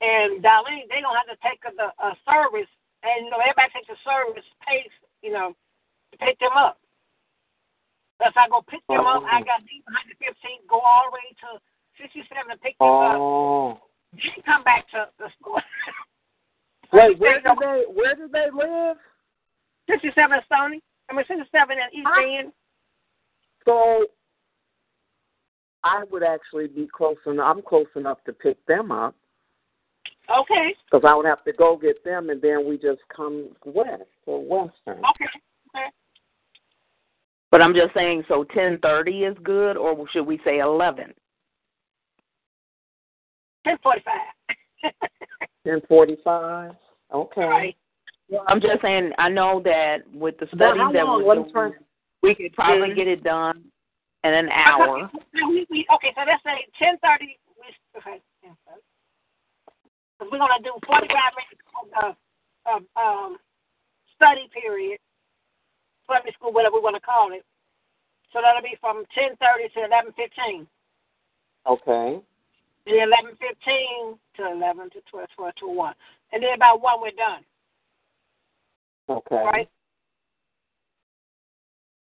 [0.00, 2.70] and Darlene, they don't have to take a, the a service,
[3.04, 5.56] and you know everybody takes a service, pays you know,
[6.12, 6.78] to pick them up.
[8.20, 9.26] That's I go pick them up.
[9.26, 9.44] I oh.
[9.44, 9.84] got these
[10.22, 11.60] 115, go all the way to
[12.00, 13.18] 67 to pick them up.
[13.20, 13.80] Oh.
[14.14, 15.60] Then come back to the school.
[16.92, 18.96] Wait, where do they where do they live?
[19.90, 20.14] 67
[20.46, 20.80] Stony.
[21.10, 22.52] I mean 67 in East End.
[23.66, 24.06] So
[25.84, 27.56] I would actually be close enough.
[27.56, 29.14] I'm close enough to pick them up
[30.30, 30.74] Okay.
[30.90, 34.40] because I would have to go get them, and then we just come west or
[34.42, 34.98] western.
[35.10, 35.26] Okay.
[35.74, 35.86] Okay.
[37.50, 41.12] But I'm just saying, so ten thirty is good, or should we say eleven?
[43.64, 44.92] Ten forty-five.
[45.64, 46.72] Ten forty-five.
[47.14, 47.40] Okay.
[47.42, 47.76] right.
[48.28, 51.24] Well, I'm just saying, I know that with the Now, studies that long?
[51.24, 51.80] we're doing, her-
[52.26, 52.96] we could probably Mhm.
[52.96, 53.70] get it done
[54.24, 55.08] in an hour.
[55.32, 57.38] We, we, okay, so let's say ten thirty.
[57.96, 58.20] Okay.
[60.20, 61.62] We're gonna do forty-five minutes
[62.02, 62.16] of
[62.66, 63.38] of um
[64.16, 64.98] study period,
[66.06, 67.44] Sunday school, whatever we want to call it.
[68.32, 70.66] So that'll be from ten thirty to eleven fifteen.
[71.66, 72.20] Okay.
[72.86, 75.94] Then eleven fifteen to eleven to twelve, twelve to one,
[76.32, 77.44] and then about one we're done,
[79.08, 79.44] Okay.
[79.44, 79.68] right?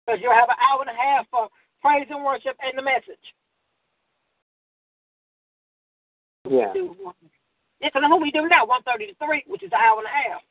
[0.07, 1.49] Because you'll have an hour and a half for
[1.83, 3.27] praise and worship and the message.
[6.49, 6.73] Yeah.
[7.83, 10.15] Yeah, what we do now, one thirty to three, which is an hour and a
[10.15, 10.43] half.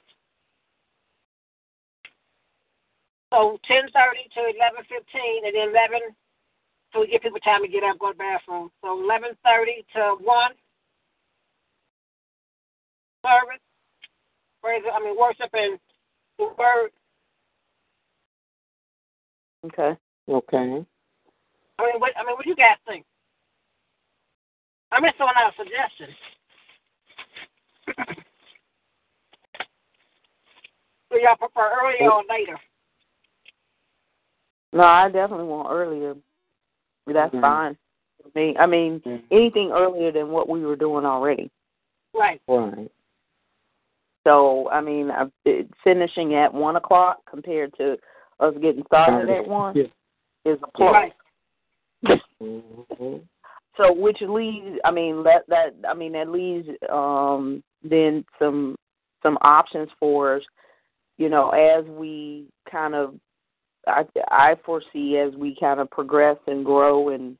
[3.31, 6.13] So ten thirty to eleven fifteen, and then eleven,
[6.91, 8.69] so we give people time to get up, go to the bathroom.
[8.83, 10.51] So eleven thirty to one
[13.23, 13.63] service,
[14.61, 15.79] praise, I mean worship and
[16.37, 16.91] the word.
[19.65, 19.97] Okay.
[20.29, 20.85] Okay.
[21.77, 23.05] I mean, what I mean, what do you guys think?
[24.91, 26.15] I'm just throwing out a suggestion.
[31.11, 32.57] Do y'all prefer earlier or later?
[34.73, 36.15] No, I definitely want earlier.
[37.07, 37.41] That's Mhm.
[37.41, 37.77] fine.
[38.23, 38.57] for me.
[38.57, 39.23] I mean, Mhm.
[39.29, 41.51] anything earlier than what we were doing already.
[42.13, 42.41] Right.
[42.47, 42.91] Right.
[44.25, 45.13] So, I mean,
[45.83, 47.99] finishing at one o'clock compared to
[48.39, 49.83] us getting started at one Yeah.
[50.45, 50.93] is a plus.
[50.93, 51.13] Right.
[52.39, 53.17] hmm
[53.77, 58.75] So, which leads, I mean, that that I mean, that leaves um, then some
[59.23, 60.43] some options for us.
[61.17, 63.15] You know, as we kind of,
[63.87, 67.37] I I foresee as we kind of progress and grow and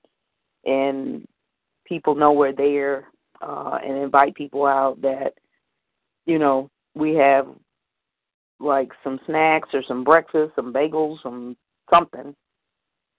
[0.66, 1.28] and
[1.86, 3.06] people know we're there
[3.42, 5.34] uh, and invite people out that,
[6.26, 7.48] you know, we have
[8.60, 11.56] like some snacks or some breakfast, some bagels, some
[11.90, 12.36] something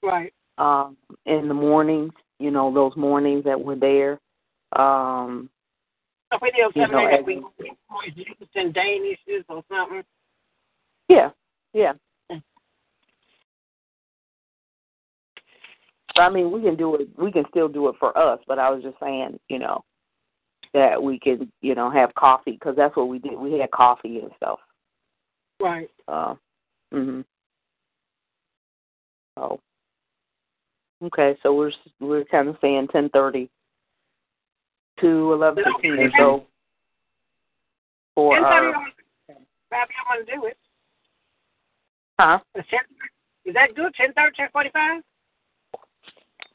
[0.03, 0.33] Right.
[0.59, 2.13] um, in the mornings.
[2.39, 4.21] You know, those mornings that we're there.
[4.73, 5.49] Um,
[6.43, 7.43] we You something know, that we
[8.55, 10.03] in Danishes or something.
[11.09, 11.31] yeah,
[11.73, 11.93] yeah.
[16.19, 17.09] I mean, we can do it.
[17.19, 19.85] We can still do it for us, but I was just saying, you know,
[20.73, 23.39] that we can, you know, have coffee because that's what we did.
[23.39, 24.59] We had coffee and stuff.
[25.61, 25.91] Right.
[26.07, 26.35] Uh,
[26.93, 27.25] mhm.
[29.37, 29.61] Oh.
[31.05, 33.51] Okay, so we're we're kind of saying ten thirty
[35.01, 36.11] to eleven fifteen.
[36.19, 36.47] So
[38.15, 38.73] for Ten thirty
[39.71, 40.57] Five you want to do it.
[42.19, 42.39] Huh?
[42.55, 43.95] Is that good?
[43.95, 45.03] Ten thirty, ten forty five?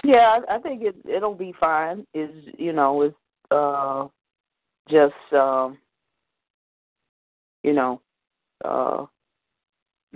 [0.03, 2.05] Yeah, I I think it it'll be fine.
[2.13, 3.15] Is you know, it's
[3.51, 4.07] uh
[4.89, 5.77] just um
[7.63, 8.01] you know,
[8.65, 9.05] uh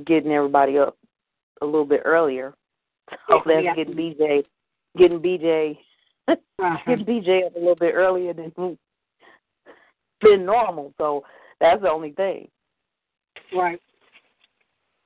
[0.06, 0.98] getting everybody up
[1.62, 2.54] a little bit earlier.
[3.30, 3.76] So that's Yeah.
[3.76, 4.46] getting BJ
[4.98, 5.78] getting BJ
[6.28, 6.78] Uh-huh.
[6.88, 8.52] getting BJ up a little bit earlier than
[10.22, 10.93] than normal.
[10.98, 11.24] So
[11.60, 12.50] that's the only thing.
[13.54, 13.82] Right.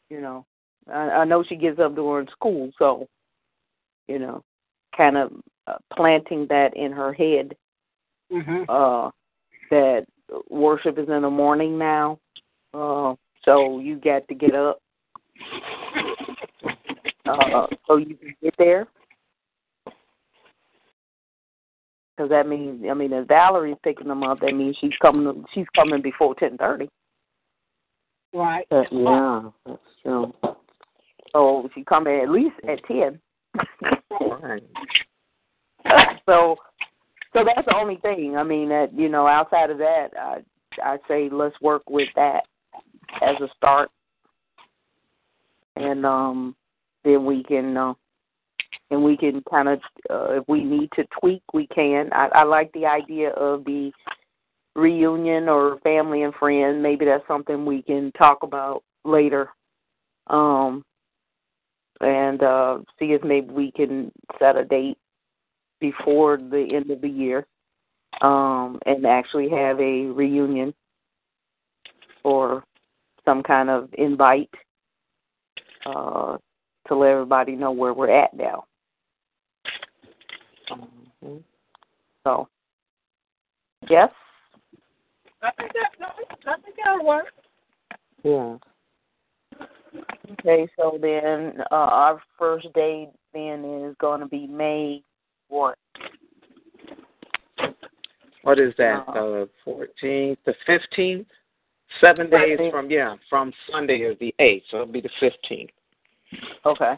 [0.10, 0.46] you know.
[0.92, 3.08] I, I know she gets up during school, so
[4.08, 4.44] you know,
[4.98, 5.32] kind of
[5.68, 7.56] uh, planting that in her head
[8.32, 8.66] Mhm.
[8.70, 9.12] uh
[9.72, 10.06] that
[10.50, 12.20] worship is in the morning now.
[12.74, 13.16] Uh
[13.50, 14.80] so you got to get up
[17.26, 18.88] uh so you can get there.
[22.16, 25.46] Because that means, I mean, if Valerie's picking them up, that means she's coming.
[25.54, 26.90] She's coming before ten thirty.
[28.34, 28.68] Right.
[28.70, 30.34] Uh, yeah, that's true.
[31.32, 33.20] So she coming at least at ten.
[34.12, 34.64] Right.
[36.26, 36.58] so
[37.34, 38.36] so that's the only thing.
[38.38, 40.40] I mean that you know, outside of that, I
[40.84, 42.42] I say let's work with that
[43.22, 43.90] as a start,
[45.76, 46.56] and um
[47.04, 47.94] then we can uh,
[48.92, 49.80] and we can kind of
[50.10, 52.10] uh, if we need to tweak, we can.
[52.12, 53.92] I, I like the idea of the
[54.76, 56.82] reunion or family and friends.
[56.82, 59.50] Maybe that's something we can talk about later.
[60.28, 60.84] Um,
[62.02, 64.98] and uh, see if maybe we can set a date
[65.80, 67.46] before the end of the year
[68.22, 70.74] um, and actually have a reunion
[72.24, 72.64] or
[73.30, 74.50] some kind of invite
[75.86, 76.36] uh,
[76.88, 78.66] to let everybody know where we're at now.
[81.24, 81.44] Mhm.
[82.24, 82.48] So,
[83.88, 84.10] yes,
[85.44, 85.92] I think that
[86.48, 87.28] I think that'll work.
[88.24, 88.58] Yeah.
[90.32, 90.68] okay.
[90.76, 95.04] So then, uh, our first day then is going to be May
[95.50, 95.78] what?
[98.42, 99.04] What is that?
[99.08, 101.28] Uh, The fourteenth, the fifteenth?
[102.02, 102.72] Seven days Sunday.
[102.72, 105.72] from yeah, from Sunday is the eighth, so it'll be the fifteenth.
[106.66, 106.94] Okay.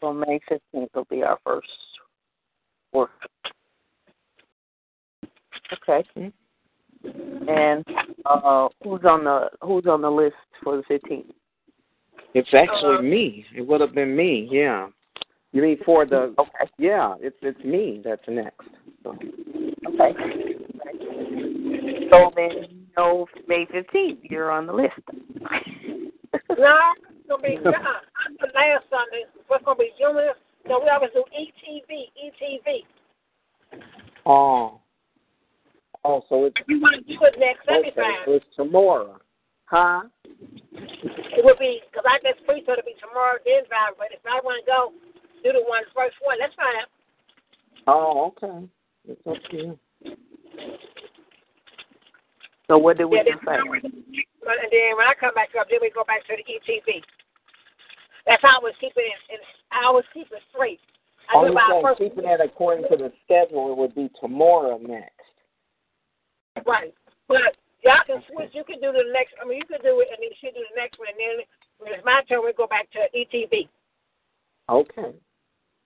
[0.00, 1.68] So May fifteenth will be our first
[2.92, 3.10] work.
[5.72, 6.04] Okay.
[7.48, 7.84] And
[8.26, 11.30] uh who's on the who's on the list for the fifteenth?
[12.34, 13.44] It's actually me.
[13.54, 14.88] It would have been me, yeah.
[15.52, 16.70] You mean for the Okay.
[16.78, 18.66] yeah, it's it's me that's next.
[19.04, 19.16] So,
[19.88, 20.12] Okay.
[22.10, 24.92] So then know May fifteenth, you're on the list.
[26.58, 26.78] No,
[27.08, 27.70] it's gonna be uh,
[28.40, 29.24] the last Sunday.
[29.48, 30.16] What's gonna be June?
[30.68, 32.08] No, we always do E ETV.
[32.18, 33.80] ETV.
[34.26, 34.78] oh.
[36.04, 37.94] Oh, so it's If you want to do it next, that'd okay.
[37.94, 39.20] be so it's tomorrow.
[39.66, 40.02] Huh?
[40.74, 43.94] It would be because I guess free, so it'll be tomorrow then drive.
[43.96, 44.92] But if I want to go,
[45.44, 46.38] do the one first one.
[46.40, 46.90] That's fine.
[47.86, 48.66] Oh, okay.
[49.08, 49.78] It's up to you.
[52.68, 53.90] So what did we Yeah, just then, say?
[54.44, 57.02] but- and then when I come back up, then we go back to the ETV.
[58.26, 59.00] That's how I always keep it.
[59.30, 59.40] In, in,
[59.72, 60.80] I was keeping it straight.
[61.28, 61.98] I do Only it by thing, first.
[61.98, 65.10] keeping it according to the schedule, it would be tomorrow next.
[66.66, 66.94] Right.
[67.26, 68.50] But y'all can switch.
[68.54, 69.34] You can do the next.
[69.42, 71.46] I mean, you can do it, and then she do the next one, and then
[71.78, 73.68] when it's my turn, we go back to ETV.
[74.68, 75.12] Okay.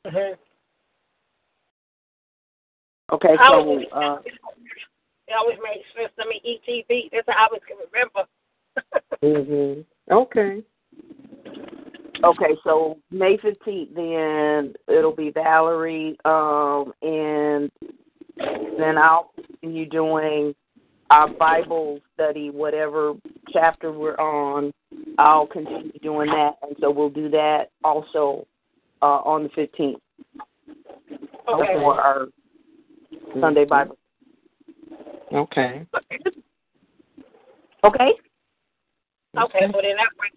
[0.06, 0.34] Mm-hmm.
[3.14, 4.18] Okay, so always, uh
[5.28, 6.40] it always makes sense to me.
[6.44, 7.10] ETV.
[7.12, 8.24] That's how I always can remember.
[9.22, 9.84] Mhm.
[10.10, 10.62] Okay.
[12.22, 17.70] okay, so May fifteenth then it'll be Valerie, um and
[18.78, 20.54] then I'll continue doing
[21.10, 23.14] our Bible study, whatever
[23.52, 24.72] chapter we're on,
[25.18, 28.46] I'll continue doing that and so we'll do that also
[29.02, 30.00] uh on the fifteenth
[31.48, 31.74] Okay.
[31.74, 32.26] for our
[33.40, 33.96] Sunday Bible.
[35.32, 35.86] Okay.
[37.84, 38.12] Okay?
[39.36, 40.32] Okay, so then that way,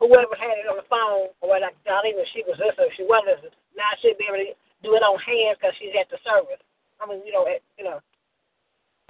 [0.00, 2.96] whoever had it on the phone, or what, like Darlene, if she was listening, if
[2.96, 6.08] she wasn't listening, now she'll be able to do it on hands because she's at
[6.10, 6.62] the service.
[7.00, 8.00] I mean, you know, at, you know.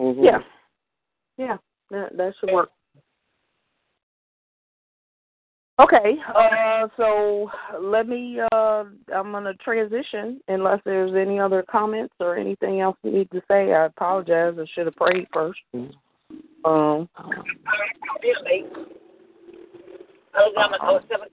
[0.01, 0.24] Mhm.
[0.24, 0.43] Yeah.
[1.36, 1.57] Yeah,
[1.91, 2.70] that that should work.
[5.80, 7.48] Okay, uh, so
[7.80, 8.40] let me.
[8.52, 13.40] Uh, I'm gonna transition unless there's any other comments or anything else you need to
[13.48, 13.72] say.
[13.72, 14.54] I apologize.
[14.58, 15.60] I should have prayed first.
[16.64, 17.08] Um,
[21.08, 21.28] seven.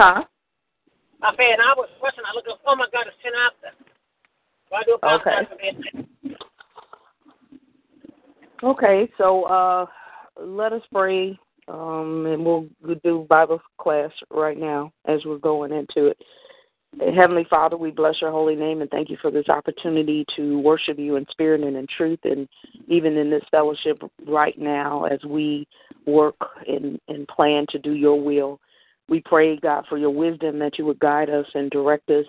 [0.00, 0.24] huh?
[1.22, 2.24] I said, I was watching.
[2.26, 2.60] I looked up.
[2.66, 3.76] Oh my God, it's ten after.
[4.70, 6.06] So I do apologize Okay.
[8.62, 8.70] for.
[8.70, 9.86] Okay, so uh,
[10.40, 11.38] let us pray,
[11.68, 12.66] um, and we'll,
[13.02, 16.18] do Bible class right now as we're going into it.
[17.14, 20.98] Heavenly Father, we bless your holy name and thank you for this opportunity to worship
[20.98, 22.48] you in spirit and in truth, and
[22.86, 25.66] even in this fellowship right now as we
[26.06, 26.36] work
[26.68, 28.60] and, and plan to do your will.
[29.08, 32.24] We pray, God, for your wisdom that you would guide us and direct us.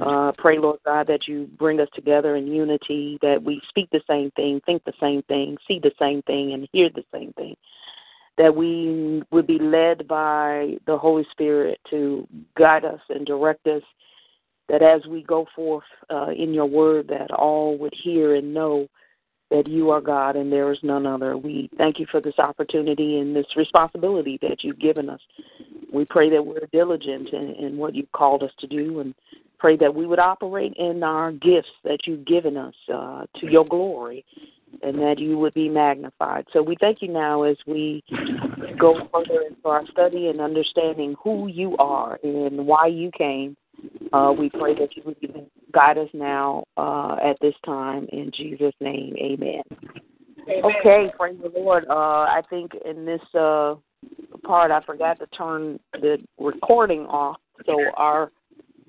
[0.00, 4.00] Uh, pray, Lord God, that you bring us together in unity, that we speak the
[4.08, 7.54] same thing, think the same thing, see the same thing, and hear the same thing.
[8.40, 12.26] That we would be led by the Holy Spirit to
[12.56, 13.82] guide us and direct us.
[14.70, 18.88] That as we go forth uh, in your word, that all would hear and know
[19.50, 21.36] that you are God and there is none other.
[21.36, 25.20] We thank you for this opportunity and this responsibility that you've given us.
[25.92, 29.14] We pray that we're diligent in, in what you've called us to do and
[29.58, 33.66] pray that we would operate in our gifts that you've given us uh, to your
[33.66, 34.24] glory
[34.82, 36.46] and that you would be magnified.
[36.52, 38.02] So we thank you now as we
[38.78, 43.56] go further into our study and understanding who you are and why you came.
[44.12, 48.06] Uh, we pray that you would even guide us now uh, at this time.
[48.12, 49.62] In Jesus' name, amen.
[50.48, 50.64] Amen.
[50.64, 51.86] Okay, praise the Lord.
[51.88, 53.76] Uh, I think in this uh,
[54.44, 58.32] part, I forgot to turn the recording off, so our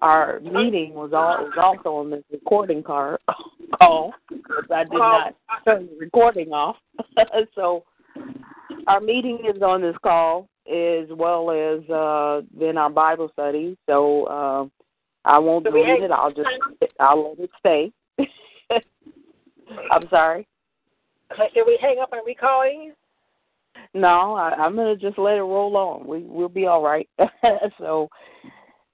[0.01, 3.19] our meeting was all was also on this recording card
[3.77, 6.77] call because I did not turn the recording off.
[7.55, 7.83] so
[8.87, 13.77] our meeting is on this call as well as uh, then our Bible study.
[13.87, 14.65] So uh,
[15.25, 16.11] I won't So delete it.
[16.11, 16.49] I'll just
[16.99, 17.91] I'll let it stay.
[19.91, 20.47] I'm sorry.
[21.53, 22.93] Should we hang up and recall you?
[23.93, 26.05] No, I, I'm gonna just let it roll on.
[26.05, 27.09] We we'll be all right.
[27.77, 28.09] so,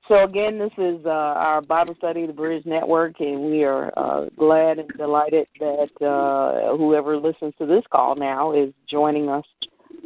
[0.07, 4.25] so again, this is uh, our Bible study, the Bridge Network, and we are uh,
[4.37, 9.43] glad and delighted that uh, whoever listens to this call now is joining us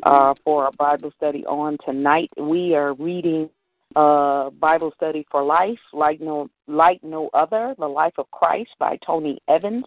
[0.03, 2.29] uh, for our Bible study on tonight.
[2.37, 3.49] We are reading
[3.95, 8.97] uh, Bible Study for Life, like no like no other, the Life of Christ by
[9.05, 9.85] Tony Evans.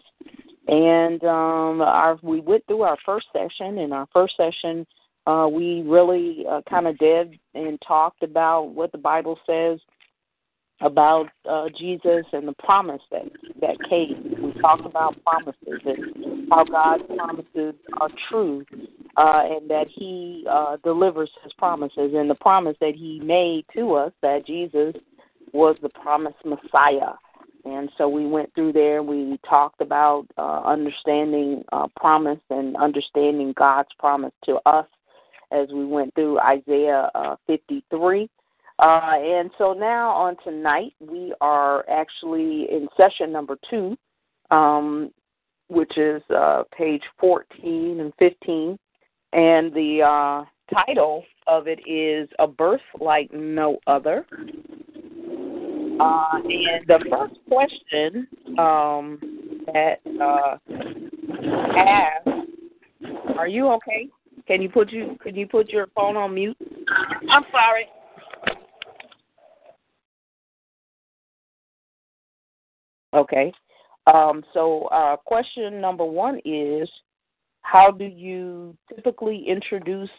[0.67, 3.79] And um, our, we went through our first session.
[3.79, 4.85] In our first session,
[5.27, 9.79] uh, we really kind of did and talked about what the Bible says
[10.81, 13.25] about uh, Jesus and the promise that
[13.61, 14.35] that came.
[14.41, 18.65] We talked about promises and how God's promises are true,
[19.17, 22.13] uh, and that He uh, delivers His promises.
[22.13, 24.95] And the promise that He made to us that Jesus
[25.53, 27.13] was the promised Messiah.
[27.63, 29.01] And so we went through there.
[29.01, 34.85] We talked about uh, understanding uh, promise and understanding God's promise to us
[35.51, 38.29] as we went through Isaiah uh, 53.
[38.79, 43.97] Uh, and so now on tonight, we are actually in session number two,
[44.51, 45.11] um,
[45.69, 48.77] which is uh, page 14 and 15.
[49.33, 54.25] And the uh, title of it is A Birth Like No Other.
[55.97, 58.27] Uh, and the first question
[58.59, 59.19] um,
[59.67, 60.57] that uh,
[61.77, 62.27] asked,
[63.37, 64.09] are you okay?
[64.47, 66.57] Can you put you can you put your phone on mute?
[67.29, 67.87] I'm sorry.
[73.15, 73.51] Okay.
[74.07, 76.89] Um, so uh, question number one is,
[77.61, 80.09] how do you typically introduce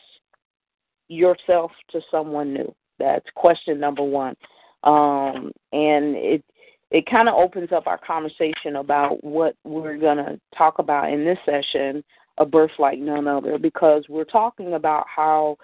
[1.08, 2.74] yourself to someone new?
[2.98, 4.34] That's question number one.
[4.82, 6.44] Um, and it
[6.90, 11.24] it kind of opens up our conversation about what we're going to talk about in
[11.24, 12.02] this session,
[12.38, 15.56] a birth like none other, because we're talking about how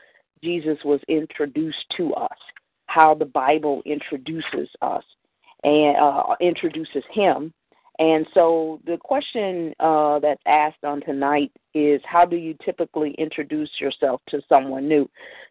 [0.43, 2.37] Jesus was introduced to us,
[2.87, 5.05] how the Bible introduces us
[5.65, 7.53] and uh, introduces him.
[7.99, 13.71] And so the question uh, that's asked on tonight is how do you typically introduce
[13.79, 15.09] yourself to someone new?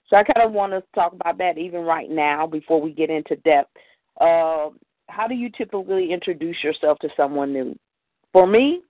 [0.09, 3.09] So I kind of want to talk about that even right now before we get
[3.09, 3.69] into depth.
[4.19, 4.69] Uh,
[5.07, 7.77] how do you typically introduce yourself to someone new?
[8.33, 8.81] For me,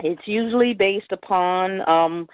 [0.00, 2.28] it's usually based upon um,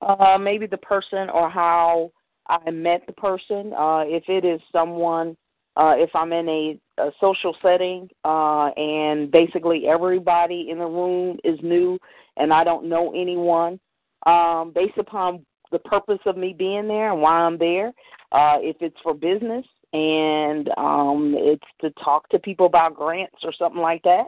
[0.00, 2.12] uh, maybe the person or how
[2.48, 3.72] I met the person.
[3.72, 5.36] Uh, if it is someone,
[5.76, 11.38] uh, if I'm in a, a social setting uh, and basically everybody in the room
[11.44, 11.98] is new
[12.36, 13.80] and I don't know anyone,
[14.26, 17.88] um, based upon the purpose of me being there and why I'm there,
[18.32, 23.52] uh, if it's for business and um, it's to talk to people about grants or
[23.52, 24.26] something like that.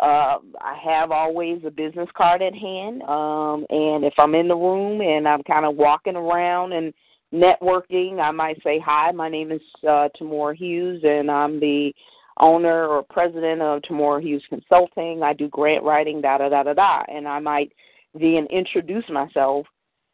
[0.00, 4.56] Uh, I have always a business card at hand, um, and if I'm in the
[4.56, 6.92] room and I'm kind of walking around and
[7.32, 11.92] networking, I might say, "Hi, my name is uh, Tamora Hughes, and I'm the
[12.38, 15.22] owner or president of Tamora Hughes Consulting.
[15.22, 17.72] I do grant writing, da da da da da." And I might
[18.14, 19.66] then introduce myself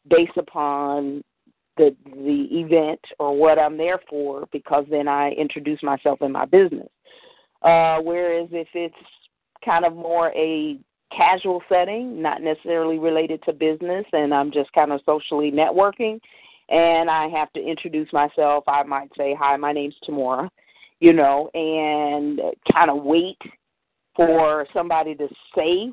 [0.08, 1.22] based upon
[1.76, 6.44] the the event or what I'm there for because then I introduce myself in my
[6.44, 6.88] business.
[7.62, 8.94] Uh, whereas if it's
[9.64, 10.78] kind of more a
[11.16, 16.20] casual setting, not necessarily related to business, and I'm just kind of socially networking,
[16.68, 20.48] and I have to introduce myself, I might say, "Hi, my name's Tamora,"
[21.00, 22.40] you know, and
[22.72, 23.38] kind of wait
[24.16, 25.92] for somebody to say,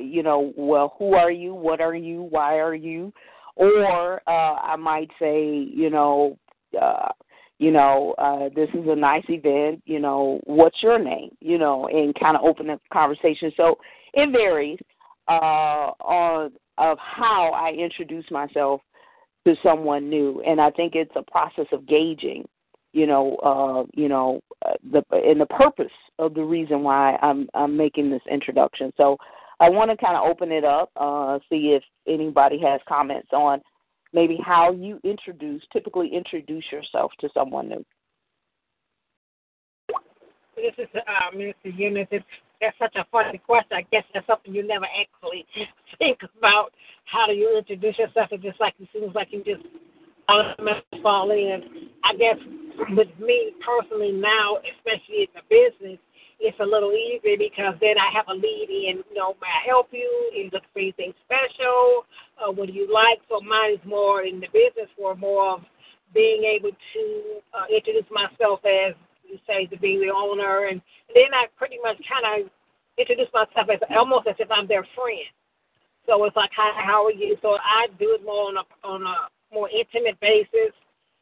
[0.00, 1.54] you know, well, who are you?
[1.54, 2.22] What are you?
[2.22, 3.12] Why are you?
[3.56, 6.38] Or uh, I might say, you know,
[6.80, 7.08] uh,
[7.58, 9.82] you know, uh, this is a nice event.
[9.84, 11.30] You know, what's your name?
[11.40, 13.50] You know, and kind of open the conversation.
[13.56, 13.78] So
[14.14, 14.78] it varies
[15.26, 18.80] uh, on of how I introduce myself
[19.48, 22.46] to someone new, and I think it's a process of gauging.
[22.92, 27.48] You know, uh, you know, uh, the and the purpose of the reason why I'm
[27.54, 28.92] I'm making this introduction.
[28.96, 29.16] So
[29.60, 33.60] I want to kind of open it up, uh, see if anybody has comments on
[34.12, 37.84] maybe how you introduce, typically introduce yourself to someone new.
[40.56, 42.24] This is uh, Minister.
[42.60, 43.76] That's such a funny question.
[43.76, 45.46] I guess that's something you never actually
[45.98, 46.72] think about.
[47.04, 48.28] How do you introduce yourself?
[48.32, 49.62] It just like it seems like you just
[50.28, 51.90] automatically fall in.
[52.04, 52.36] I guess
[52.90, 55.98] with me personally now, especially in the business,
[56.40, 59.66] it's a little easier because then I have a lead in, you know, may I
[59.66, 60.30] help you?
[60.36, 62.06] Is for anything special?
[62.38, 63.18] Uh, what do you like?
[63.28, 65.60] So mine is more in the business for more of
[66.14, 67.04] being able to
[67.54, 68.94] uh, introduce myself as
[69.28, 70.80] you say to being the owner, and
[71.14, 72.50] then I pretty much kind of
[72.98, 75.28] introduce myself as almost as if I'm their friend.
[76.06, 77.36] So it's like, hi, how are you?
[77.42, 80.72] So I do it more on a on a more intimate basis,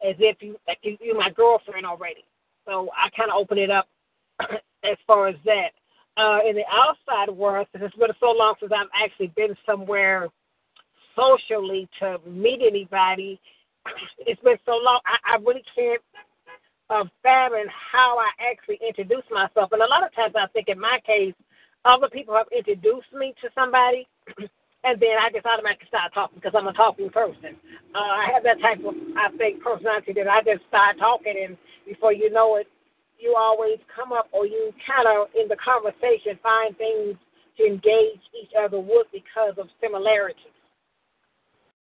[0.07, 2.23] as if you like you, you're my girlfriend already.
[2.65, 3.87] So I kind of open it up
[4.39, 5.71] as far as that.
[6.17, 10.29] Uh, in the outside world, since it's been so long since I've actually been somewhere
[11.15, 13.39] socially to meet anybody,
[14.19, 14.99] it's been so long.
[15.05, 16.01] I, I really can't
[16.89, 19.71] uh, fathom how I actually introduce myself.
[19.71, 21.33] And a lot of times, I think in my case,
[21.85, 24.07] other people have introduced me to somebody,
[24.83, 27.55] and then I just automatically start talking because I'm a talking person.
[27.95, 31.57] Uh, I have that type of, I think, personality that I just start talking, and
[31.85, 32.67] before you know it,
[33.19, 37.17] you always come up or you kind of in the conversation find things
[37.57, 40.53] to engage each other with because of similarities.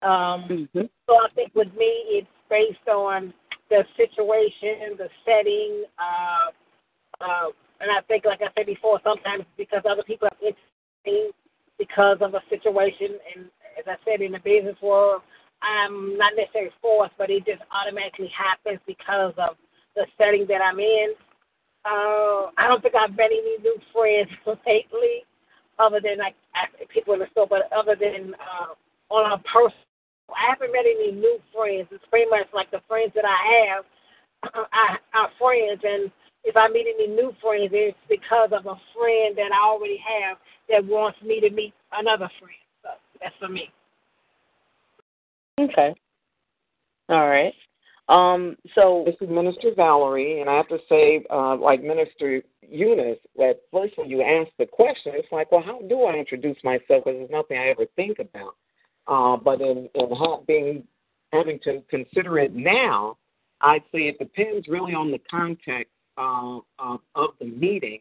[0.02, 0.86] Um, mm-hmm.
[1.06, 3.34] So I think with me, it's based on
[3.70, 6.50] the situation, the setting, uh,
[7.20, 7.48] uh,
[7.80, 11.34] and I think, like I said before, sometimes because other people have interested
[11.78, 13.46] because of a situation, and
[13.78, 15.22] as I said in the business world,
[15.62, 19.56] I'm not necessarily forced, but it just automatically happens because of
[19.94, 21.14] the setting that I'm in.
[21.84, 24.30] Uh, I don't think I've met any new friends
[24.66, 25.24] lately,
[25.78, 26.34] other than like
[26.88, 29.85] people in the store, but other than uh, on a person.
[30.30, 31.88] I haven't met any new friends.
[31.90, 33.84] It's pretty much like the friends that I have
[34.72, 36.10] I, are friends, and
[36.44, 40.38] if I meet any new friends, it's because of a friend that I already have
[40.70, 42.58] that wants me to meet another friend.
[42.82, 42.88] So
[43.20, 43.70] that's for me.
[45.58, 45.94] Okay.
[47.08, 47.52] All right.
[48.08, 53.18] Um, so this is Minister Valerie, and I have to say, uh, like Minister Eunice,
[53.36, 57.04] that first when you ask the question, it's like, well, how do I introduce myself?
[57.04, 58.54] Because it's nothing I ever think about.
[59.08, 60.10] Uh, but in, in
[60.46, 60.84] being
[61.32, 63.16] having to consider it now,
[63.60, 68.00] I'd say it depends really on the context uh, of, of the meeting.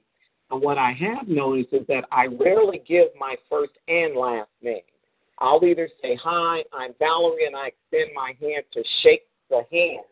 [0.51, 4.81] And what I have noticed is that I rarely give my first and last name.
[5.39, 10.05] I'll either say, Hi, I'm Valerie, and I extend my hand to shake the hand,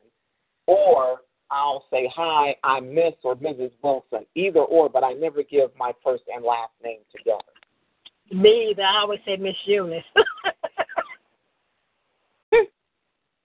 [0.68, 1.20] or
[1.52, 3.72] I'll say, Hi, I'm Miss or Mrs.
[3.82, 4.26] Wilson.
[4.36, 7.44] Either or, but I never give my first and last name together.
[8.32, 8.84] Me either.
[8.84, 10.04] I always say Miss Eunice.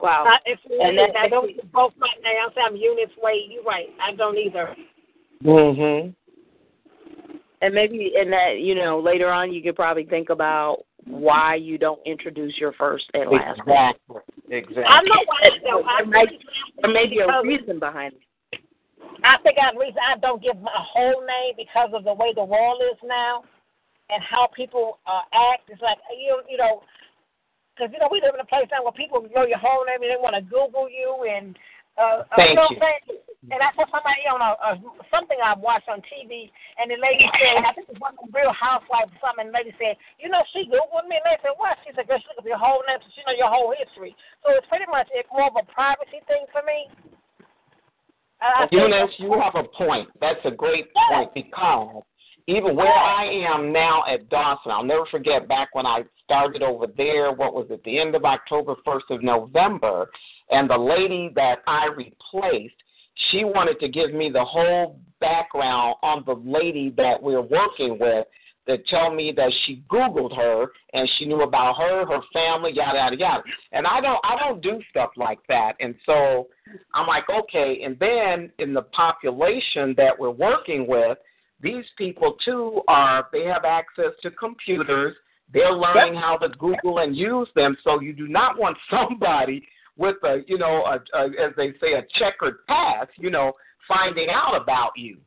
[0.01, 0.25] wow.
[0.27, 2.35] I, if and that, I don't both my name.
[2.43, 3.51] I'll say I'm Eunice Wade.
[3.51, 3.87] You're right.
[4.01, 4.77] I don't either.
[5.45, 6.15] Mm Mhm.
[7.61, 11.79] And maybe in that, you know, later on you could probably think about why you
[11.79, 14.17] don't introduce your first and last exactly.
[14.49, 14.63] name.
[14.63, 14.85] Exactly.
[14.85, 15.41] I know why.
[15.65, 15.83] Though.
[15.83, 16.27] I there, may,
[16.83, 18.61] there may be a reason behind it.
[19.25, 22.45] I think the reason I don't give my whole name because of the way the
[22.45, 23.43] world is now,
[24.11, 25.69] and how people uh, act.
[25.69, 26.83] It's like you you know,
[27.79, 30.03] because you know we live in a place now where people know your whole name
[30.03, 31.55] and they want to Google you and
[31.95, 32.75] uh, Thank uh, you.
[32.75, 32.83] you.
[32.83, 34.71] Know and I saw somebody on a, a
[35.09, 38.35] something I watched on TV, and the lady said, I think it's one of the
[38.35, 39.49] Real Housewives or something.
[39.49, 41.79] And the lady said, you know, she Googled me, and they said, what?
[41.87, 44.13] She said, girl, she look up your whole name, so she know your whole history.
[44.45, 46.93] So it's pretty much it's more of a privacy thing for me.
[48.71, 50.13] Eunice, you have a point.
[50.21, 52.05] That's a great point because
[52.49, 56.87] even where I am now at Dawson, I'll never forget back when I started over
[56.97, 60.11] there, what was it, the end of October, 1st of November,
[60.51, 62.75] and the lady that I replaced,
[63.31, 68.27] she wanted to give me the whole background on the lady that we're working with
[68.67, 72.97] that tell me that she Googled her and she knew about her, her family, yada
[72.99, 73.43] yada yada.
[73.73, 75.73] And I don't I don't do stuff like that.
[75.81, 76.49] And so
[76.95, 81.17] I'm like, okay, and then in the population that we're working with,
[81.61, 85.17] these people too are they have access to computers.
[85.53, 86.23] They're learning yep.
[86.23, 87.77] how to Google and use them.
[87.83, 91.95] So you do not want somebody with a you know a, a, as they say
[91.95, 93.53] a checkered past, you know,
[93.87, 95.19] finding out about you.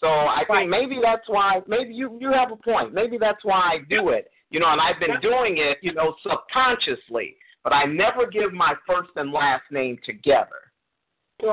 [0.00, 2.94] So I think maybe that's why maybe you you have a point.
[2.94, 4.30] Maybe that's why I do it.
[4.50, 8.74] You know, and I've been doing it, you know, subconsciously, but I never give my
[8.86, 10.72] first and last name together.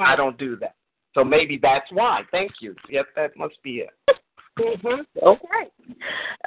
[0.02, 0.76] I don't do that.
[1.14, 2.22] So maybe that's why.
[2.32, 2.76] Thank you.
[2.90, 4.17] Yes, that must be it.
[4.58, 5.26] Mm-hmm.
[5.26, 5.96] Okay.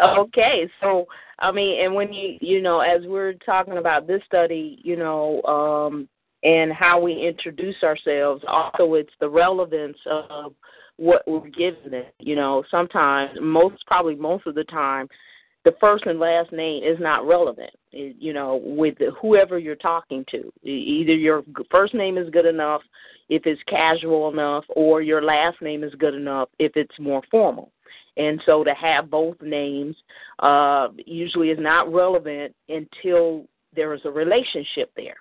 [0.02, 0.70] Okay.
[0.80, 1.06] So
[1.38, 5.42] I mean, and when you you know, as we're talking about this study, you know,
[5.42, 6.08] um,
[6.42, 10.54] and how we introduce ourselves, also it's the relevance of
[10.96, 12.14] what we're giving it.
[12.18, 15.08] You know, sometimes, most probably most of the time,
[15.64, 17.70] the first and last name is not relevant.
[17.92, 22.82] You know, with whoever you're talking to, either your first name is good enough
[23.28, 27.70] if it's casual enough, or your last name is good enough if it's more formal.
[28.20, 29.96] And so to have both names
[30.40, 35.16] uh, usually is not relevant until there is a relationship there.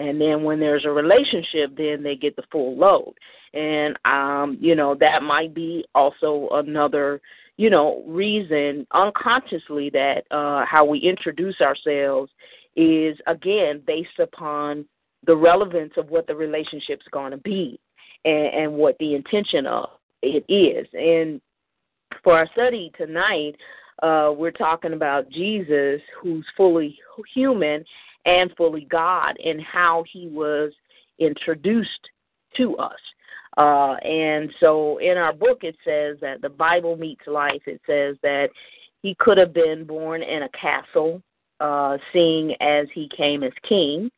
[0.00, 3.14] And then when there's a relationship, then they get the full load.
[3.54, 7.20] And, um, you know, that might be also another,
[7.56, 12.32] you know, reason unconsciously that uh, how we introduce ourselves
[12.74, 14.86] is, again, based upon
[15.26, 17.78] the relevance of what the relationship's going to be
[18.24, 19.90] and, and what the intention of
[20.22, 20.86] it is.
[20.94, 21.40] And
[22.22, 23.56] for our study tonight,
[24.02, 26.98] uh, we're talking about Jesus, who's fully
[27.34, 27.84] human
[28.24, 30.72] and fully God, and how he was
[31.18, 32.08] introduced
[32.56, 32.98] to us.
[33.56, 37.62] Uh, and so in our book, it says that the Bible meets life.
[37.66, 38.48] It says that
[39.02, 41.22] he could have been born in a castle,
[41.58, 44.10] uh, seeing as he came as king.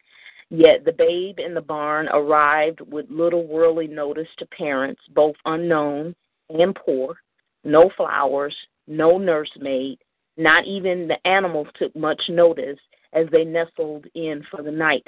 [0.51, 6.15] Yet the babe in the barn arrived with little worldly notice to parents, both unknown
[6.51, 7.17] and poor
[7.65, 8.55] no flowers,
[8.87, 9.99] no nursemaid,
[10.37, 12.79] not even the animals took much notice
[13.13, 15.07] as they nestled in for the night.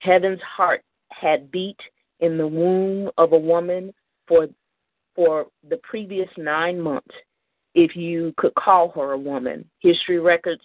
[0.00, 1.78] Heaven's heart had beat
[2.20, 3.92] in the womb of a woman
[4.26, 4.48] for
[5.14, 7.14] for the previous nine months,
[7.74, 9.64] if you could call her a woman.
[9.80, 10.62] History records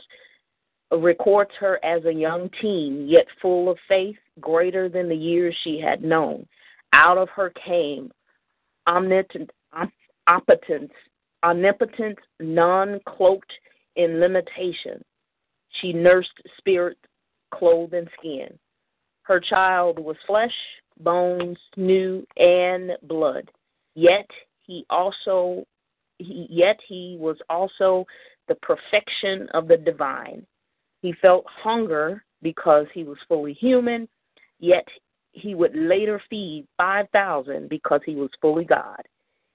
[0.92, 5.80] records her as a young teen, yet full of faith greater than the years she
[5.80, 6.46] had known.
[6.92, 8.12] Out of her came
[8.88, 9.52] omnipotent,
[10.28, 10.92] omnipotence
[11.44, 13.52] omnipotent, non cloaked
[13.96, 15.04] in limitation.
[15.80, 16.98] She nursed spirit,
[17.54, 18.58] clothed in skin.
[19.24, 20.54] Her child was flesh,
[21.00, 23.50] bones, new, and blood.
[23.96, 24.30] Yet
[24.62, 25.66] he also
[26.18, 28.06] he, yet he was also
[28.48, 30.46] the perfection of the divine.
[31.02, 34.08] He felt hunger because he was fully human,
[34.60, 34.88] yet
[35.32, 39.02] he would later feed 5,000 because he was fully God.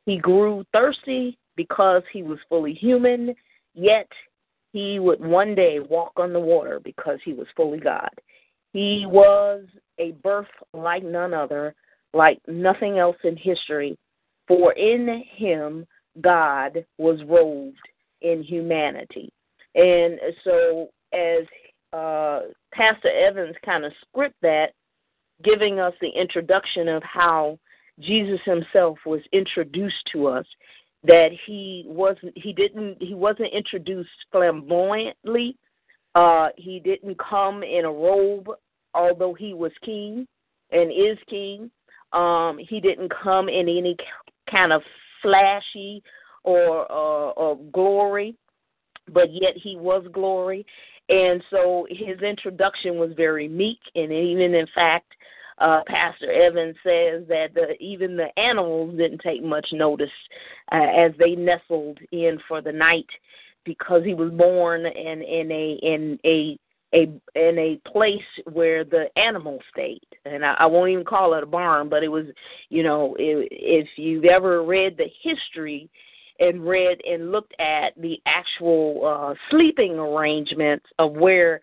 [0.07, 3.35] He grew thirsty because he was fully human,
[3.75, 4.09] yet
[4.73, 8.11] he would one day walk on the water because he was fully God.
[8.73, 9.65] He was
[9.99, 11.75] a birth like none other,
[12.13, 13.97] like nothing else in history,
[14.47, 15.87] for in him
[16.21, 17.79] God was robed
[18.21, 19.33] in humanity.
[19.75, 21.47] And so, as
[21.93, 22.41] uh,
[22.73, 24.73] Pastor Evans kind of script that,
[25.43, 27.59] giving us the introduction of how
[28.01, 30.47] Jesus himself was introduced to us
[31.07, 35.57] that he wasn't he didn't he wasn't introduced flamboyantly.
[36.15, 38.49] Uh he didn't come in a robe
[38.95, 40.27] although he was king
[40.71, 41.71] and is king.
[42.13, 43.97] Um he didn't come in any
[44.51, 44.83] kind of
[45.23, 46.03] flashy
[46.45, 48.37] or uh or glory
[49.13, 50.67] but yet he was glory.
[51.09, 55.13] And so his introduction was very meek and even in fact
[55.59, 60.11] uh, Pastor Evans says that the, even the animals didn't take much notice
[60.73, 63.07] uh, as they nestled in for the night
[63.65, 66.59] because he was born in in a in a
[66.95, 67.03] a
[67.35, 68.21] in a place
[68.53, 72.09] where the animals stayed, and I, I won't even call it a barn, but it
[72.09, 72.27] was,
[72.69, 75.91] you know, if, if you've ever read the history
[76.39, 81.61] and read and looked at the actual uh, sleeping arrangements of where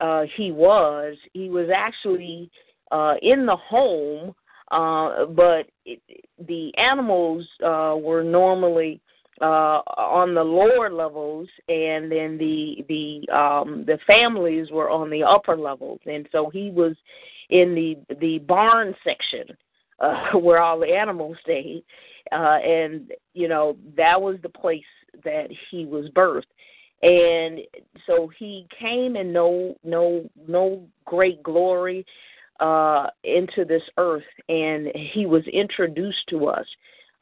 [0.00, 2.50] uh, he was, he was actually
[2.90, 4.34] uh, in the home,
[4.70, 6.00] uh, but it,
[6.46, 9.00] the animals uh, were normally
[9.40, 15.22] uh, on the lower levels, and then the the um, the families were on the
[15.22, 16.96] upper levels, and so he was
[17.50, 19.56] in the the barn section
[20.00, 21.84] uh, where all the animals stayed,
[22.32, 24.82] uh, and you know that was the place
[25.24, 26.42] that he was birthed,
[27.02, 27.60] and
[28.06, 32.06] so he came in no no no great glory
[32.60, 36.66] uh, into this earth, and he was introduced to us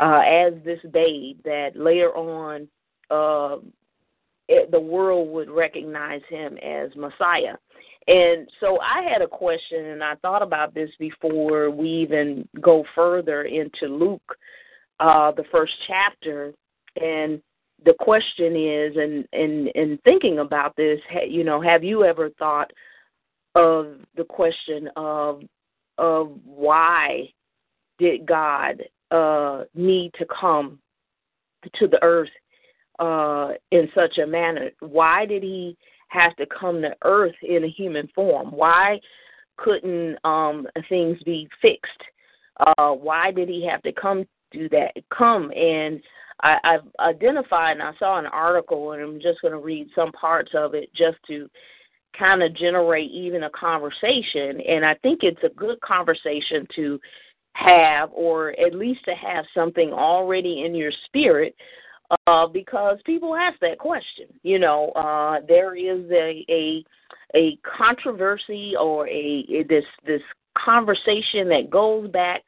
[0.01, 2.68] uh, as this babe that later on
[3.11, 3.57] uh,
[4.49, 7.57] it, the world would recognize him as Messiah.
[8.07, 12.85] And so I had a question, and I thought about this before we even go
[12.95, 14.37] further into Luke,
[15.01, 16.53] uh, the first chapter.
[17.01, 17.41] And
[17.85, 22.70] the question is, and in in thinking about this, you know, have you ever thought
[23.55, 25.42] of the question of
[25.98, 27.28] of why
[27.98, 30.78] did God uh, need to come
[31.76, 32.30] to the earth
[32.98, 34.70] uh, in such a manner?
[34.80, 35.76] Why did he
[36.09, 38.50] have to come to earth in a human form?
[38.50, 39.00] Why
[39.57, 42.02] couldn't um, things be fixed?
[42.59, 44.92] Uh, why did he have to come do that?
[45.16, 46.02] Come and
[46.42, 50.12] I, I've identified, and I saw an article, and I'm just going to read some
[50.12, 51.48] parts of it just to
[52.18, 54.60] kind of generate even a conversation.
[54.60, 57.00] And I think it's a good conversation to
[57.54, 61.54] have, or at least to have something already in your spirit,
[62.26, 64.26] uh, because people ask that question.
[64.42, 66.84] You know, uh, there is a a
[67.34, 70.22] a controversy or a, this this
[70.56, 72.42] conversation that goes back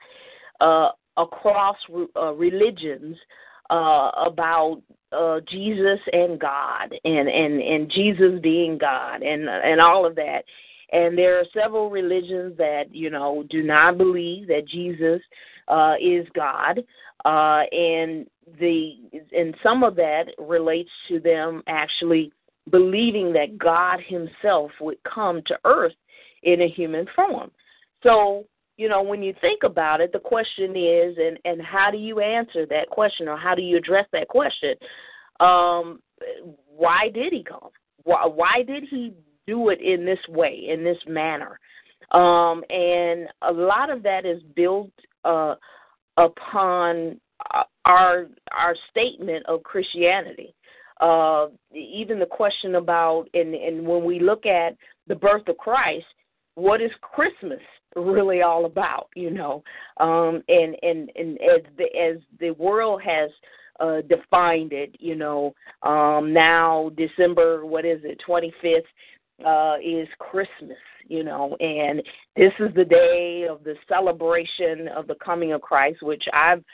[0.61, 1.77] uh, across
[2.17, 3.17] uh, religions
[3.71, 10.05] uh, about uh, Jesus and God and, and, and Jesus being God and and all
[10.05, 10.43] of that.
[10.93, 15.21] And there are several religions that, you know, do not believe that Jesus
[15.69, 16.81] uh, is God.
[17.25, 18.27] Uh, and
[18.61, 18.99] the
[19.37, 22.33] and some of that relates to them actually
[22.71, 25.95] believing that God Himself would come to earth
[26.43, 27.51] in a human form.
[28.03, 28.45] So,
[28.77, 32.21] you know, when you think about it, the question is, and, and how do you
[32.21, 34.75] answer that question or how do you address that question?
[35.41, 36.01] Um,
[36.67, 37.71] why did he come?
[38.05, 39.15] Why, why did he
[39.47, 41.59] do it in this way, in this manner.
[42.13, 44.91] Um, and a lot of that is built
[45.25, 45.55] uh,
[46.17, 47.21] upon
[47.85, 50.55] our our statement of Christianity.
[51.01, 54.77] Uh, even the question about and and when we look at
[55.09, 56.07] the birth of Christ,
[56.55, 57.61] what is Christmas
[57.97, 59.09] really all about?
[59.15, 59.63] You know,
[59.99, 63.31] um, and and and as the as the world has
[63.81, 68.85] uh, defined it, you know, um, now December what is it, twenty fifth
[69.45, 72.03] uh, is Christmas, you know, and
[72.37, 76.65] this is the day of the celebration of the coming of Christ, which I've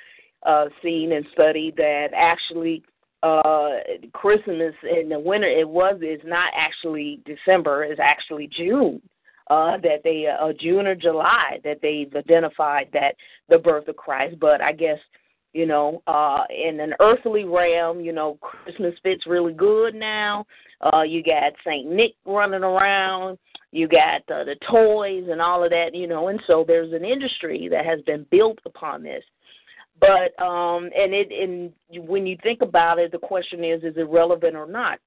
[0.45, 2.83] uh, seen and studied that actually
[3.23, 3.70] uh,
[4.12, 9.01] Christmas in the winter it was is not actually December, it's actually June.
[9.53, 13.14] Uh, that they uh, June or July that they've identified that
[13.50, 14.98] the birth of Christ, but I guess
[15.53, 20.46] you know, uh, in an earthly realm, you know, Christmas fits really good now.
[20.80, 23.38] Uh, you got Saint Nick running around.
[23.72, 27.05] You got uh, the toys and all of that, you know, and so there's an
[27.05, 29.24] industry that has been built upon this.
[30.00, 31.72] But um, and it and
[32.09, 34.98] when you think about it, the question is, is it relevant or not?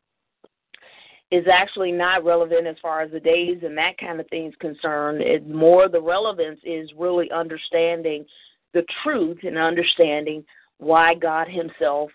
[1.31, 4.53] Is actually not relevant as far as the days and that kind of thing is
[4.59, 5.21] concerned.
[5.21, 8.25] It more the relevance is really understanding
[8.73, 10.45] the truth and understanding
[10.77, 12.11] why God Himself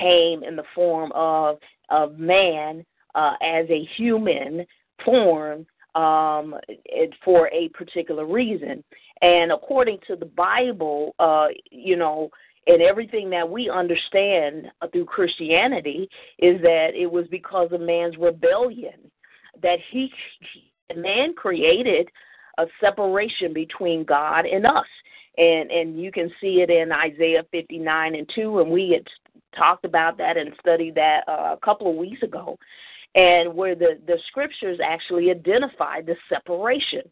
[0.00, 1.58] came in the form of
[1.90, 2.84] of man
[3.14, 4.66] uh, as a human
[5.04, 6.54] form um,
[7.24, 8.82] for a particular reason.
[9.22, 12.30] And according to the Bible, uh, you know,
[12.66, 16.08] and everything that we understand through Christianity
[16.38, 19.10] is that it was because of man's rebellion
[19.62, 20.12] that he
[20.96, 22.08] man created
[22.58, 24.86] a separation between God and us.
[25.36, 29.06] And and you can see it in Isaiah 59 and 2 and we had
[29.56, 32.56] talked about that and studied that uh, a couple of weeks ago
[33.14, 37.02] and where the the scriptures actually identify the separation.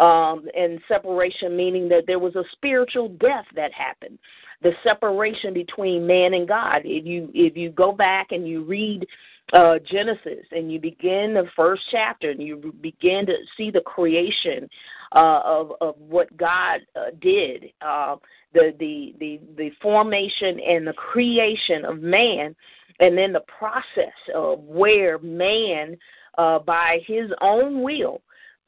[0.00, 4.18] Um, and separation meaning that there was a spiritual death that happened
[4.62, 6.82] the separation between man and god.
[6.84, 9.06] If you if you go back and you read
[9.52, 14.68] uh, Genesis and you begin the first chapter and you begin to see the creation
[15.14, 18.16] uh, of of what God uh, did, uh,
[18.54, 22.56] the the the the formation and the creation of man,
[23.00, 25.96] and then the process of where man,
[26.38, 28.20] uh, by his own will,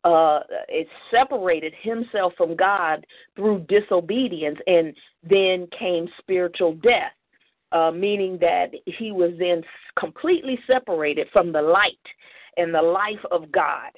[0.04, 4.94] uh, it separated himself from God through disobedience, and
[5.28, 7.12] then came spiritual death.
[7.72, 9.62] uh, meaning that he was then
[9.98, 11.92] completely separated from the light
[12.56, 13.90] and the life of God.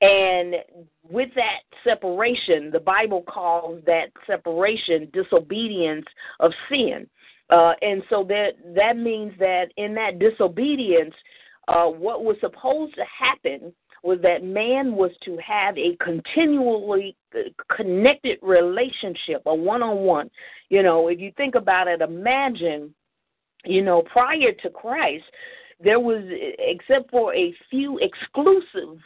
[0.00, 0.54] And
[1.08, 6.06] with that separation, the Bible calls that separation disobedience
[6.40, 7.06] of sin.
[7.50, 11.14] Uh, and so that that means that in that disobedience,
[11.68, 13.72] uh, what was supposed to happen
[14.02, 17.40] was that man was to have a continually uh,
[17.74, 20.30] connected relationship, a one on one.
[20.68, 22.94] You know, if you think about it, imagine,
[23.64, 25.24] you know, prior to Christ,
[25.82, 26.22] there was,
[26.58, 28.98] except for a few exclusive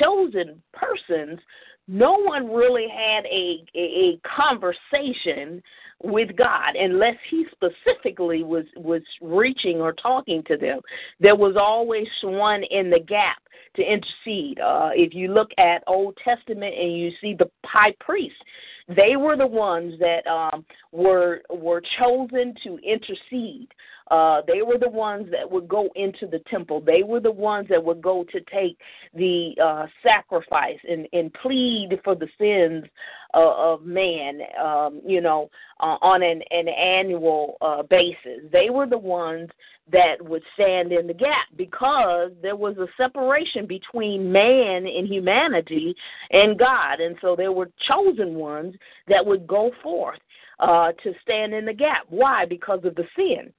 [0.00, 1.38] chosen persons,
[1.86, 5.62] no one really had a, a, a conversation
[6.04, 10.80] with God unless he specifically was was reaching or talking to them.
[11.18, 13.38] There was always one in the gap
[13.76, 14.60] to intercede.
[14.60, 18.36] Uh, if you look at Old Testament and you see the high priest,
[18.88, 23.68] they were the ones that um, were were chosen to intercede.
[24.10, 26.80] Uh, they were the ones that would go into the temple.
[26.80, 28.78] They were the ones that would go to take
[29.14, 32.84] the uh, sacrifice and, and plead for the sins
[33.32, 35.50] uh, of man, um, you know,
[35.80, 38.42] uh, on an, an annual uh, basis.
[38.52, 39.48] They were the ones
[39.90, 45.94] that would stand in the gap because there was a separation between man and humanity
[46.30, 47.00] and God.
[47.00, 48.74] And so there were chosen ones
[49.08, 50.20] that would go forth
[50.58, 52.04] uh, to stand in the gap.
[52.08, 52.44] Why?
[52.44, 53.52] Because of the sin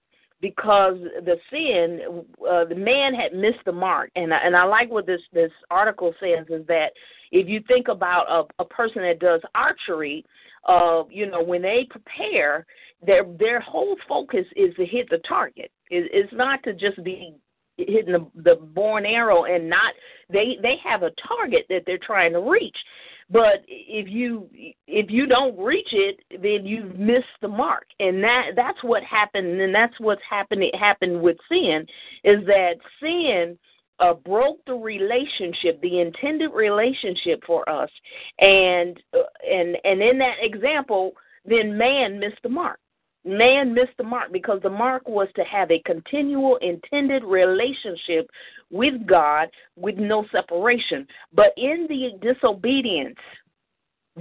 [0.45, 5.07] because the sin, uh, the man had missed the mark, and and I like what
[5.07, 6.91] this this article says is that
[7.31, 10.23] if you think about a, a person that does archery,
[10.67, 12.67] uh, you know, when they prepare,
[13.03, 15.71] their their whole focus is to hit the target.
[15.89, 17.33] It, it's not to just be
[17.77, 19.95] hitting the the born arrow and not
[20.29, 22.77] they they have a target that they're trying to reach
[23.29, 24.47] but if you
[24.87, 29.59] if you don't reach it, then you've missed the mark, and that that's what happened,
[29.59, 30.63] and that's what's happened.
[30.63, 31.85] It happened with sin,
[32.23, 33.57] is that sin
[33.99, 37.89] uh, broke the relationship, the intended relationship for us,
[38.39, 41.13] and uh, and and in that example,
[41.45, 42.79] then man missed the mark
[43.25, 48.29] man missed the mark because the mark was to have a continual intended relationship
[48.71, 51.07] with God with no separation.
[51.33, 53.19] But in the disobedience,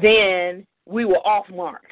[0.00, 1.84] then we were off mark.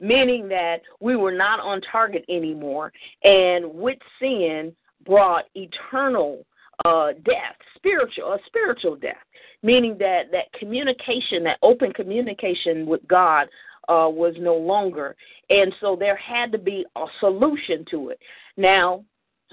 [0.00, 2.92] Meaning that we were not on target anymore,
[3.24, 4.72] and with sin
[5.04, 6.44] brought eternal
[6.84, 9.16] uh, death, spiritual, a spiritual death,
[9.64, 13.48] meaning that that communication, that open communication with God
[13.88, 15.16] uh, was no longer.
[15.50, 18.20] And so there had to be a solution to it.
[18.56, 19.04] Now,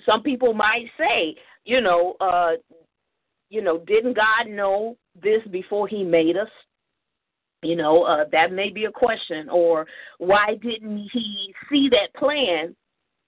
[0.05, 1.35] some people might say,
[1.65, 2.51] you know, uh,
[3.49, 6.49] you know, didn't God know this before He made us?
[7.61, 9.49] You know, uh, that may be a question.
[9.49, 9.85] Or
[10.19, 12.75] why didn't He see that plan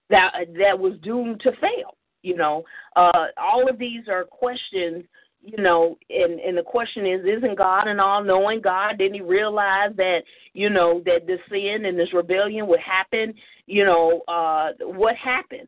[0.10, 1.98] that that was doomed to fail?
[2.24, 2.64] You know,
[2.96, 5.04] uh, all of these are questions
[5.42, 8.98] you know, and and the question is, isn't God an all-knowing God?
[8.98, 10.24] Didn't He realize that
[10.54, 13.34] you know that this sin and this rebellion would happen?
[13.66, 15.68] You know, uh, what happened?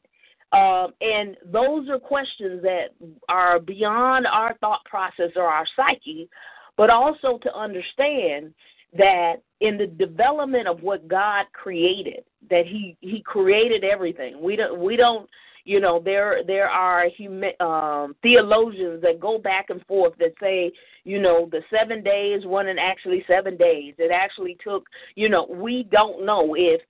[0.52, 2.88] Uh, and those are questions that
[3.28, 6.28] are beyond our thought process or our psyche,
[6.76, 8.54] but also to understand
[8.98, 14.42] that in the development of what God created, that He He created everything.
[14.42, 15.30] We don't we don't
[15.70, 20.72] you know, there there are humi- um, theologians that go back and forth that say,
[21.04, 23.94] you know, the seven days wasn't actually seven days.
[24.00, 26.82] It actually took, you know, we don't know if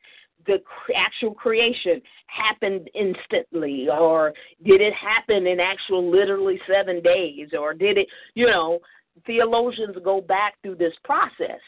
[0.50, 4.34] the actual creation happened instantly or
[4.66, 8.80] did it happen in actual literally seven days or did it you know
[9.26, 11.60] theologians go back through this process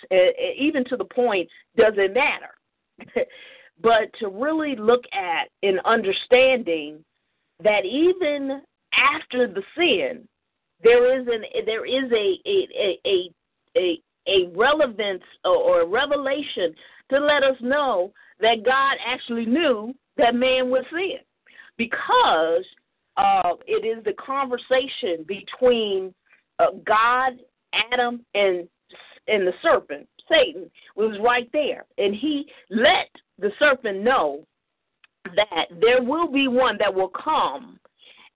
[0.58, 3.26] even to the point does it matter?
[3.82, 7.04] But to really look at in understanding
[7.64, 8.62] that even
[8.94, 10.28] after the sin,
[10.84, 13.32] there is an there is a a a a,
[13.78, 14.02] a
[14.56, 16.74] relevance or a revelation
[17.10, 21.18] to let us know that God actually knew that man would sin,
[21.78, 22.64] because
[23.18, 26.14] uh, it is the conversation between
[26.60, 27.34] uh, God,
[27.92, 28.68] Adam, and
[29.28, 33.10] and the serpent, Satan, was right there, and he let
[33.40, 34.46] the serpent know
[35.36, 37.80] that there will be one that will come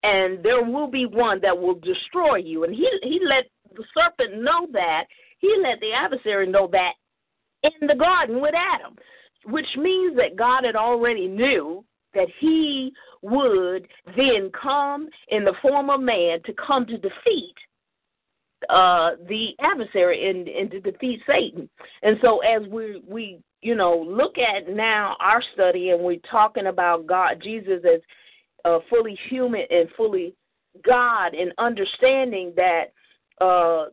[0.03, 2.63] and there will be one that will destroy you.
[2.63, 5.05] And he he let the serpent know that.
[5.37, 6.93] He let the adversary know that
[7.63, 8.95] in the garden with Adam,
[9.45, 11.83] which means that God had already knew
[12.13, 17.55] that he would then come in the form of man to come to defeat
[18.69, 21.69] uh, the adversary and, and to defeat Satan.
[22.01, 26.67] And so as we we you know look at now our study and we're talking
[26.67, 28.01] about God Jesus as
[28.63, 30.33] uh, fully human and fully
[30.83, 32.85] God and understanding that
[33.39, 33.85] uh,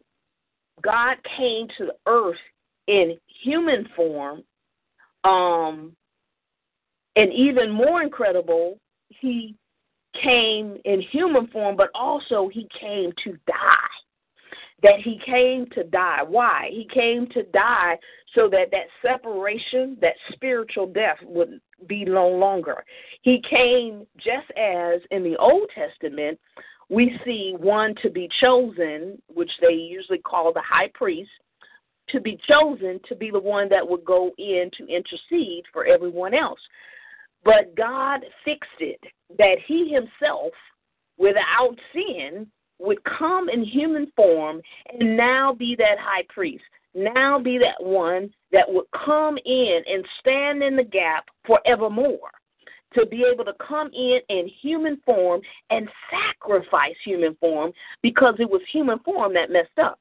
[0.83, 2.37] God came to the earth
[2.87, 4.43] in human form,
[5.25, 5.95] um,
[7.17, 8.79] and even more incredible,
[9.09, 9.55] he
[10.21, 13.77] came in human form, but also he came to die.
[14.83, 16.23] That he came to die.
[16.27, 16.69] Why?
[16.73, 17.97] He came to die
[18.35, 22.85] so that that separation, that spiritual death would be no longer.
[23.23, 26.39] He came just as in the Old Testament,
[26.93, 31.31] we see one to be chosen, which they usually call the high priest,
[32.11, 36.35] to be chosen to be the one that would go in to intercede for everyone
[36.35, 36.61] else.
[37.45, 39.01] But God fixed it
[39.39, 40.53] that He Himself,
[41.17, 42.47] without sin,
[42.79, 44.61] would come in human form
[44.93, 46.65] and now be that high priest,
[46.95, 52.33] now be that one that would come in and stand in the gap forevermore.
[52.95, 55.41] To be able to come in in human form
[55.71, 57.73] and sacrifice human form
[58.03, 59.99] because it was human form that messed up.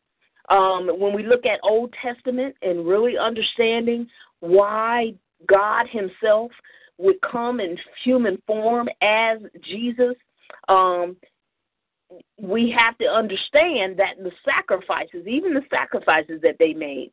[0.50, 4.08] Um, when we look at Old Testament and really understanding
[4.42, 5.14] why
[5.48, 6.52] God Himself
[6.98, 10.16] would come in human form as Jesus,
[10.68, 11.16] um,
[12.40, 17.12] we have to understand that the sacrifices, even the sacrifices that they made,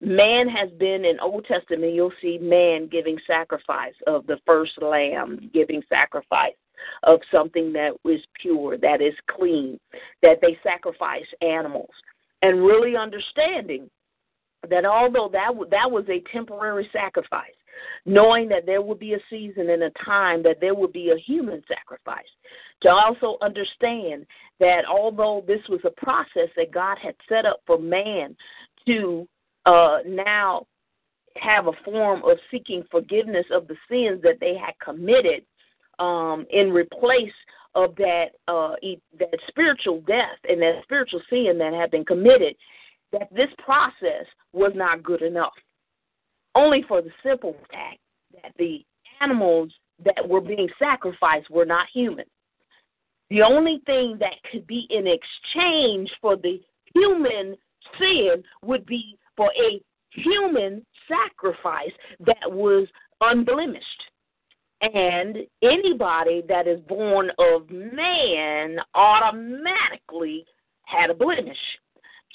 [0.00, 5.50] man has been in Old Testament, you'll see man giving sacrifice of the first lamb,
[5.52, 6.54] giving sacrifice
[7.02, 9.78] of something that is pure, that is clean,
[10.22, 11.90] that they sacrifice animals.
[12.42, 13.90] And really understanding
[14.68, 17.52] that although that, that was a temporary sacrifice,
[18.04, 21.18] knowing that there would be a season and a time that there would be a
[21.18, 22.24] human sacrifice.
[22.82, 24.26] To also understand
[24.58, 28.36] that although this was a process that God had set up for man
[28.86, 29.28] to
[29.70, 30.66] uh, now
[31.36, 35.44] have a form of seeking forgiveness of the sins that they had committed
[35.98, 37.32] um, in replace
[37.74, 38.74] of that uh,
[39.18, 42.54] that spiritual death and that spiritual sin that had been committed,
[43.12, 45.52] that this process was not good enough
[46.54, 47.98] only for the simple fact
[48.32, 48.84] that the
[49.20, 49.70] animals
[50.04, 52.24] that were being sacrificed were not human.
[53.28, 56.60] The only thing that could be in exchange for the
[56.94, 57.56] human
[57.98, 59.80] sin would be for a
[60.12, 62.86] human sacrifice that was
[63.20, 63.84] unblemished.
[64.82, 70.44] And anybody that is born of man automatically
[70.86, 71.58] had a blemish.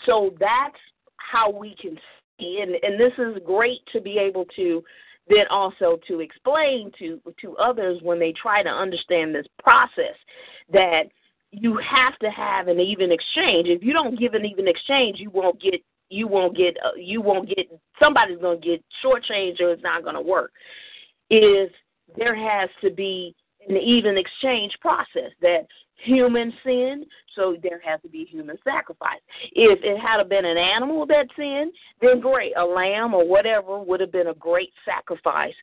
[0.05, 0.77] So that's
[1.17, 1.97] how we can
[2.37, 4.83] see, and and this is great to be able to
[5.27, 10.15] then also to explain to to others when they try to understand this process
[10.71, 11.03] that
[11.51, 13.67] you have to have an even exchange.
[13.67, 17.21] If you don't give an even exchange, you won't get you won't get uh, you
[17.21, 17.67] won't get
[17.99, 20.51] somebody's going to get shortchanged or it's not going to work.
[21.29, 21.69] Is
[22.17, 23.35] there has to be
[23.67, 25.65] an even exchange process that
[26.03, 29.19] human sin, so there has to be human sacrifice.
[29.53, 33.99] If it had been an animal that sinned, then great, a lamb or whatever would
[34.01, 35.53] have been a great sacrifice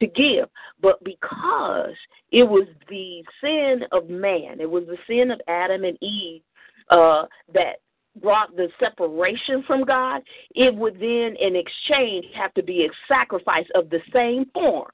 [0.00, 0.48] to give.
[0.80, 1.94] But because
[2.30, 6.42] it was the sin of man, it was the sin of Adam and Eve
[6.90, 7.24] uh,
[7.54, 7.76] that
[8.20, 10.22] brought the separation from God,
[10.54, 14.90] it would then, in exchange, have to be a sacrifice of the same form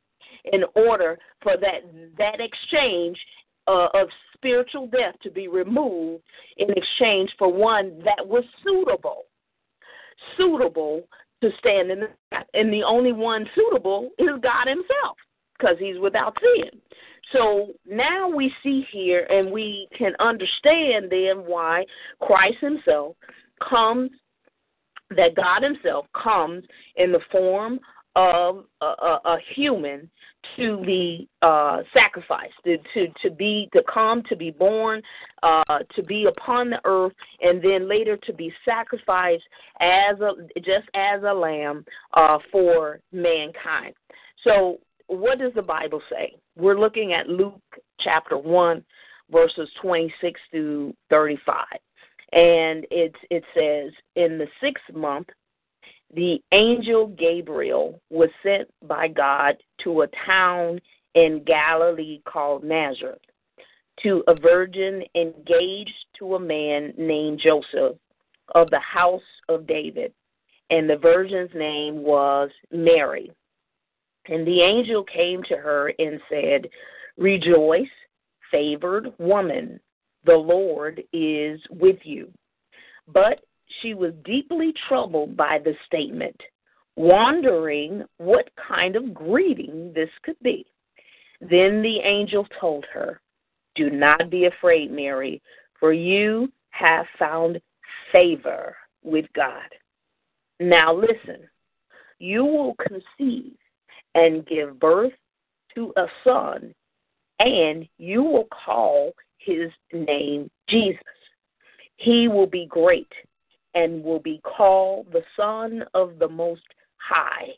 [0.52, 1.82] in order for that
[2.16, 3.18] that exchange
[3.66, 6.22] uh, of spiritual death to be removed
[6.56, 9.24] in exchange for one that was suitable,
[10.36, 11.02] suitable
[11.42, 12.08] to stand in the
[12.54, 15.16] and the only one suitable is God Himself
[15.58, 16.80] because He's without sin.
[17.32, 21.84] So now we see here and we can understand then why
[22.20, 23.16] Christ Himself
[23.68, 24.10] comes,
[25.10, 26.64] that God Himself comes
[26.96, 27.80] in the form
[28.16, 30.10] of a, a, a human
[30.56, 35.02] to be uh, sacrificed, to, to, to be to come, to be born,
[35.42, 39.42] uh, to be upon the earth, and then later to be sacrificed
[39.80, 41.84] as a just as a lamb
[42.14, 43.94] uh, for mankind.
[44.44, 44.78] So,
[45.08, 46.34] what does the Bible say?
[46.58, 47.62] We're looking at Luke
[48.00, 48.84] chapter one,
[49.30, 51.78] verses twenty six through thirty five,
[52.32, 55.28] and it it says, in the sixth month
[56.14, 60.80] the angel Gabriel was sent by God to a town
[61.14, 63.20] in Galilee called Nazareth
[64.02, 67.96] to a virgin engaged to a man named Joseph
[68.54, 70.12] of the house of David,
[70.70, 73.30] and the virgin's name was Mary.
[74.28, 76.68] And the angel came to her and said,
[77.16, 77.86] Rejoice,
[78.50, 79.80] favored woman,
[80.24, 82.30] the Lord is with you.
[83.06, 83.40] But
[83.80, 86.38] she was deeply troubled by the statement,
[86.96, 90.66] wondering what kind of greeting this could be.
[91.40, 93.20] Then the angel told her,
[93.74, 95.40] Do not be afraid, Mary,
[95.78, 97.60] for you have found
[98.12, 99.68] favor with God.
[100.60, 101.48] Now listen,
[102.18, 103.54] you will conceive
[104.14, 105.12] and give birth
[105.74, 106.74] to a son,
[107.40, 111.02] and you will call his name Jesus.
[111.96, 113.12] He will be great
[113.74, 116.62] and will be called the Son of the Most
[116.96, 117.48] High.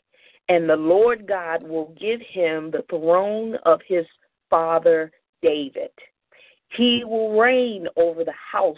[0.49, 4.05] And the Lord God will give him the throne of his
[4.49, 5.11] father
[5.41, 5.91] David.
[6.75, 8.77] He will reign over the house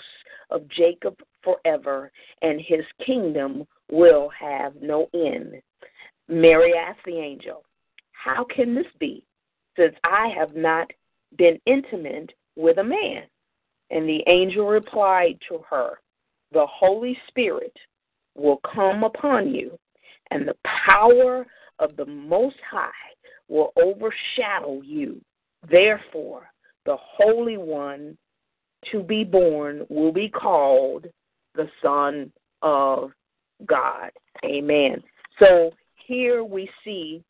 [0.50, 5.62] of Jacob forever, and his kingdom will have no end.
[6.34, 7.64] Mary asked the angel,
[8.12, 9.24] How can this be,
[9.78, 10.92] since I have not
[11.38, 13.24] been intimate with a man?
[13.92, 16.00] And the angel replied to her,
[16.52, 17.76] The Holy Spirit
[18.36, 19.78] will come upon you,
[20.32, 20.56] and the
[20.90, 21.46] power
[21.80, 22.90] of the Most High
[23.48, 25.22] will overshadow you.
[25.70, 26.52] Therefore,
[26.86, 28.18] the Holy One
[28.92, 31.06] to be born will be called
[31.56, 32.32] the Son
[32.62, 33.12] of
[33.66, 34.10] God.
[34.44, 35.02] Amen.
[35.40, 35.72] So
[36.06, 37.24] here we see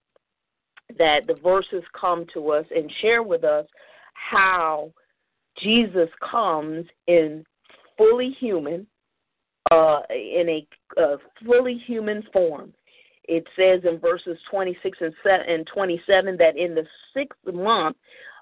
[0.97, 3.65] that the verses come to us and share with us
[4.13, 4.91] how
[5.61, 7.45] Jesus comes in
[7.97, 8.87] fully human,
[9.71, 12.73] uh, in a fully human form.
[13.25, 17.95] It says in verses 26 and 27 that in the sixth month,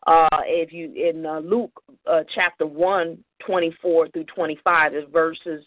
[0.08, 1.72] uh, if you in uh, Luke
[2.10, 5.64] uh, chapter 1, 24 through 25, verses,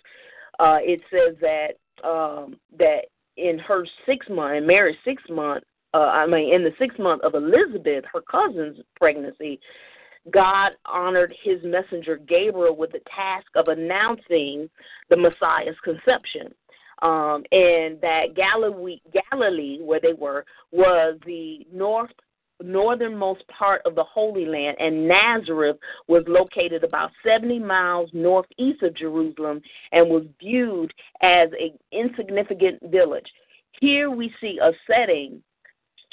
[0.59, 1.75] uh, it says that
[2.05, 3.05] um, that
[3.37, 7.23] in her sixth month, in Mary's sixth month, uh, I mean, in the sixth month
[7.23, 9.61] of Elizabeth, her cousin's pregnancy,
[10.31, 14.69] God honored his messenger Gabriel with the task of announcing
[15.11, 16.53] the Messiah's conception.
[17.03, 19.01] Um, and that Galilee,
[19.31, 22.13] Galilee, where they were, was the north
[22.65, 25.77] northernmost part of the Holy Land, and Nazareth
[26.09, 29.61] was located about 70 miles northeast of Jerusalem
[29.93, 30.93] and was viewed
[31.23, 33.27] as an insignificant village.
[33.81, 35.43] Here we see a setting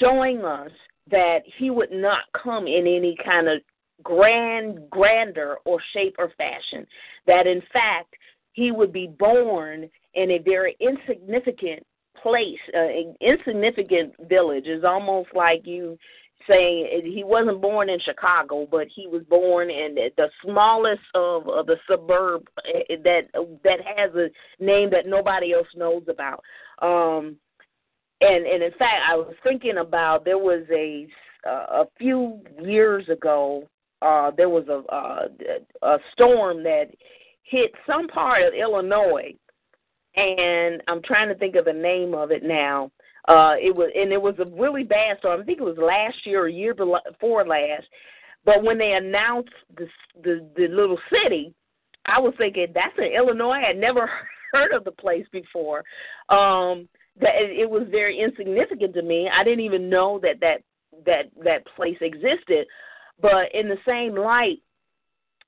[0.00, 0.70] showing us
[1.10, 3.60] that he would not come in any kind of
[4.02, 6.86] grand, grandeur or shape or fashion.
[7.26, 8.14] That in fact,
[8.52, 11.84] he would be born in a very insignificant
[12.22, 14.66] place, uh, an insignificant village.
[14.66, 15.98] Is almost like you
[16.48, 21.66] saying he wasn't born in Chicago, but he was born in the smallest of, of
[21.66, 23.22] the suburb eh, that
[23.64, 24.28] that has a
[24.62, 26.42] name that nobody else knows about.
[26.80, 27.36] Um,
[28.20, 31.06] and and in fact, I was thinking about there was a
[31.44, 33.68] a few years ago
[34.02, 36.86] uh, there was a, a a storm that
[37.44, 39.34] hit some part of Illinois,
[40.16, 42.90] and I'm trying to think of the name of it now.
[43.28, 45.40] Uh, it was and it was a really bad storm.
[45.40, 47.86] I think it was last year or year before last.
[48.44, 49.86] But when they announced the
[50.22, 51.54] the, the little city,
[52.06, 53.60] I was thinking that's in Illinois.
[53.62, 54.10] I had never
[54.52, 55.84] heard of the place before.
[56.28, 56.88] Um,
[57.20, 59.28] that it was very insignificant to me.
[59.32, 60.62] I didn't even know that that
[61.06, 62.66] that that place existed.
[63.20, 64.60] But in the same light,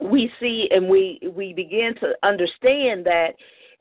[0.00, 3.30] we see and we we begin to understand that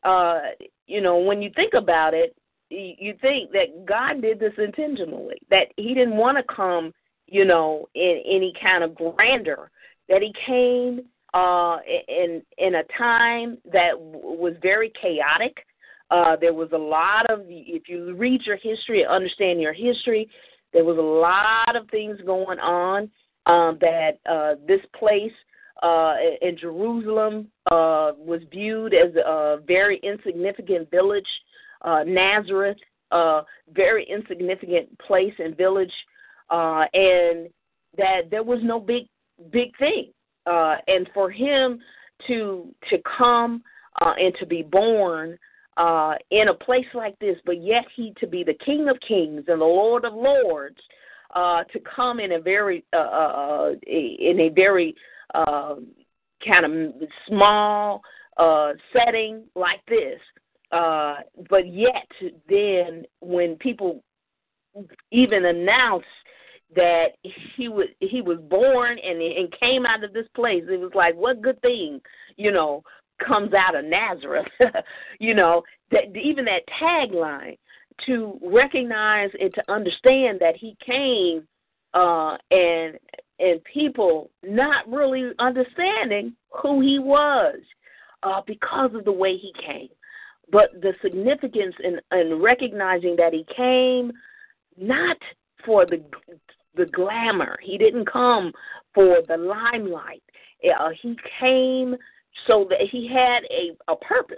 [0.03, 0.40] uh,
[0.88, 2.36] you know when you think about it,
[2.74, 5.36] you think that God did this intentionally.
[5.50, 6.94] That He didn't want to come,
[7.28, 9.70] you know, in any kind of grandeur.
[10.10, 11.02] That He came
[11.34, 11.78] uh,
[12.08, 15.66] in in a time that was very chaotic.
[16.12, 20.30] Uh, there was a lot of, if you read your history, understand your history,
[20.72, 23.10] there was a lot of things going on
[23.45, 25.32] um, that uh, this place
[25.82, 31.28] uh, in Jerusalem uh, was viewed as a very insignificant village.
[31.84, 32.77] Uh, Nazareth,
[33.11, 33.41] a
[33.73, 35.93] very insignificant place and village,
[36.49, 37.49] uh, and
[37.97, 39.07] that there was no big
[39.51, 40.11] big thing.
[40.45, 41.80] Uh, and for him
[42.27, 43.64] to to come
[44.01, 45.38] uh, and to be born
[45.77, 49.43] uh, in a place like this, but yet he to be the King of Kings
[49.47, 50.80] and the Lord of Lords,
[51.35, 54.95] uh, to come in a very uh, uh, in a very
[55.34, 55.76] uh,
[56.45, 58.01] kind of small
[58.38, 60.19] uh, setting like this.
[60.74, 61.18] Uh,
[61.50, 62.08] but yet,
[62.50, 64.04] then when people
[65.12, 66.08] even announced
[66.76, 67.10] that
[67.56, 71.16] he was he was born and and came out of this place, it was like
[71.16, 72.02] what good thing,
[72.38, 72.82] you know,
[73.26, 74.48] comes out of Nazareth.
[75.20, 77.58] you know, that even that tagline
[78.08, 81.48] to recognize and to understand that he came
[81.94, 82.98] uh, and
[83.40, 87.60] and people not really understanding who he was
[88.24, 89.90] uh, because of the way he came.
[90.53, 94.13] But the significance in, in recognizing that he came
[94.77, 95.17] not
[95.65, 96.01] for the
[96.75, 97.57] the glamour.
[97.61, 98.51] He didn't come
[98.95, 100.23] for the limelight.
[100.63, 101.95] Uh, he came
[102.47, 104.38] so that he had a, a purpose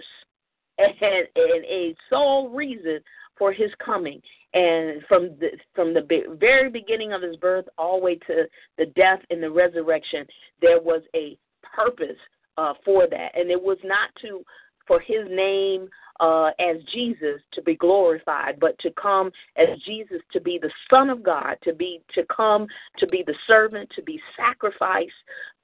[0.76, 3.00] and, and a sole reason
[3.38, 4.20] for his coming.
[4.52, 6.06] And from the from the
[6.38, 8.44] very beginning of his birth all the way to
[8.78, 10.26] the death and the resurrection,
[10.60, 12.18] there was a purpose
[12.56, 14.42] uh, for that, and it was not to
[14.86, 15.88] for his name
[16.20, 21.10] uh, as Jesus to be glorified, but to come as Jesus to be the Son
[21.10, 22.66] of God, to be to come
[22.98, 25.12] to be the servant, to be sacrificed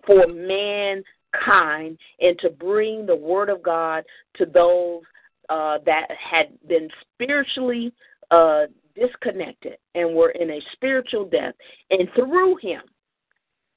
[0.07, 4.05] for mankind, and to bring the Word of God
[4.37, 5.03] to those
[5.49, 7.93] uh, that had been spiritually
[8.31, 8.65] uh,
[8.95, 11.55] disconnected and were in a spiritual death,
[11.91, 12.83] and through Him,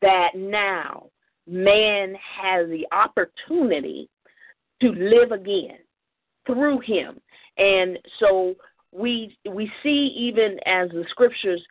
[0.01, 1.09] that now
[1.47, 4.09] man has the opportunity
[4.81, 5.77] to live again
[6.45, 7.19] through him.
[7.57, 8.55] And so
[8.91, 11.61] we we see even as the scriptures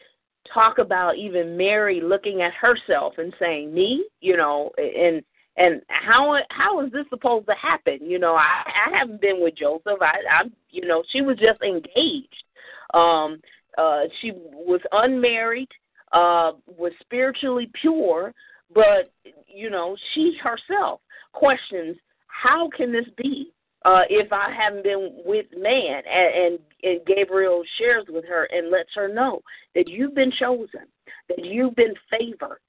[0.53, 5.23] talk about even Mary looking at herself and saying, "Me," you know, and
[5.57, 7.99] and how how is this supposed to happen?
[8.03, 10.01] You know, I I haven't been with Joseph.
[10.01, 12.45] I I you know, she was just engaged.
[12.93, 13.41] Um
[13.79, 15.71] uh she was unmarried,
[16.13, 18.35] uh was spiritually pure,
[18.75, 19.13] but
[19.47, 21.01] you know, she herself
[21.33, 21.97] questions
[22.27, 23.54] how can this be?
[23.85, 26.03] Uh, if I haven't been with man.
[26.07, 29.41] And, and, and Gabriel shares with her and lets her know
[29.75, 30.87] that you've been chosen,
[31.29, 32.61] that you've been favored.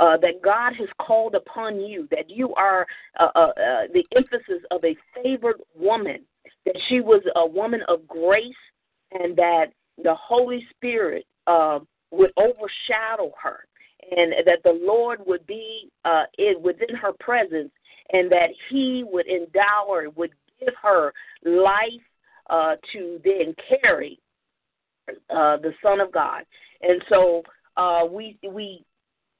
[0.00, 2.86] Uh, that God has called upon you, that you are
[3.20, 6.20] uh, uh, uh, the emphasis of a favored woman,
[6.64, 8.54] that she was a woman of grace,
[9.12, 9.66] and that
[10.02, 11.78] the Holy Spirit uh,
[12.10, 13.60] would overshadow her,
[14.10, 17.70] and that the Lord would be uh, in, within her presence,
[18.12, 20.32] and that He would endow her, would
[20.64, 21.12] give her
[21.44, 22.02] life
[22.50, 24.18] uh, to then carry
[25.30, 26.42] uh, the Son of God.
[26.82, 27.42] And so
[27.76, 28.84] uh, we we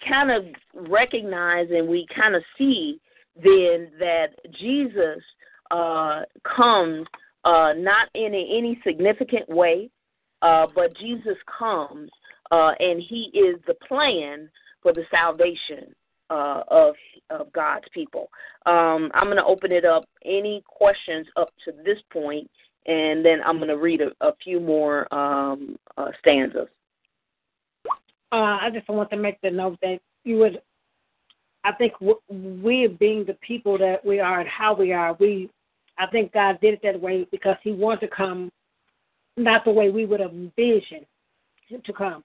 [0.09, 0.45] kind of
[0.75, 3.01] recognize and we kind of see
[3.37, 4.29] then that
[4.59, 5.23] Jesus
[5.71, 6.23] uh,
[6.57, 7.07] comes
[7.45, 9.91] uh, not in any significant way,
[10.43, 12.11] uh, but Jesus comes
[12.51, 14.49] uh, and He is the plan
[14.83, 15.95] for the salvation
[16.33, 16.95] uh, of
[17.31, 18.31] of God's people.
[18.67, 20.05] Um, I'm going to open it up.
[20.25, 22.51] Any questions up to this point,
[22.87, 26.69] and then I'm going to read a, a few more um, uh, stanzas.
[28.31, 30.63] Uh, I just want to make the note that you would.
[31.65, 35.51] I think we, being the people that we are and how we are, we.
[35.99, 38.51] I think God did it that way because He wanted to come,
[39.37, 41.07] not the way we would have envisioned
[41.69, 42.25] Him to come.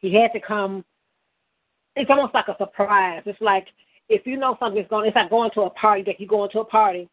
[0.00, 0.84] He had to come
[1.98, 3.22] it's almost like a surprise.
[3.26, 3.66] It's like
[4.08, 6.02] if you know something's going, it's like going to a party.
[6.04, 7.08] That you go to a party,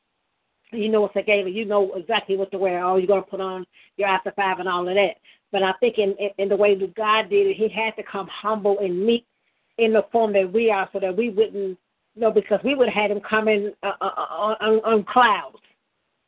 [0.71, 1.49] you know it's a gala.
[1.49, 2.83] You know exactly what to wear.
[2.83, 3.65] Oh, you're going to put on
[3.97, 5.15] your after five and all of that.
[5.51, 8.27] But I think in in the way that God did it, He had to come
[8.27, 9.25] humble and meek
[9.77, 11.77] in the form that we are, so that we wouldn't you
[12.15, 15.57] know because we would have had Him coming uh, uh, uh, on, on clouds.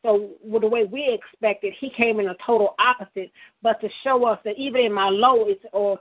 [0.04, 3.32] So with the way we expected, he came in a total opposite,
[3.62, 6.00] but to show us that even in my lowest or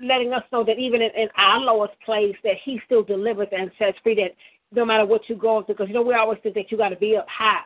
[0.00, 3.70] letting us know that even in, in our lowest place, that He still delivers and
[3.78, 4.14] sets free.
[4.14, 4.32] That
[4.72, 6.90] no matter what you're going through, because you know we always think that you got
[6.90, 7.62] to be up high.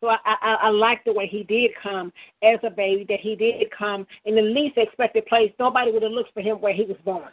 [0.00, 2.12] So I, I, I like the way he did come
[2.42, 5.50] as a baby, that he did come in the least expected place.
[5.58, 7.30] Nobody would have looked for him where he was born.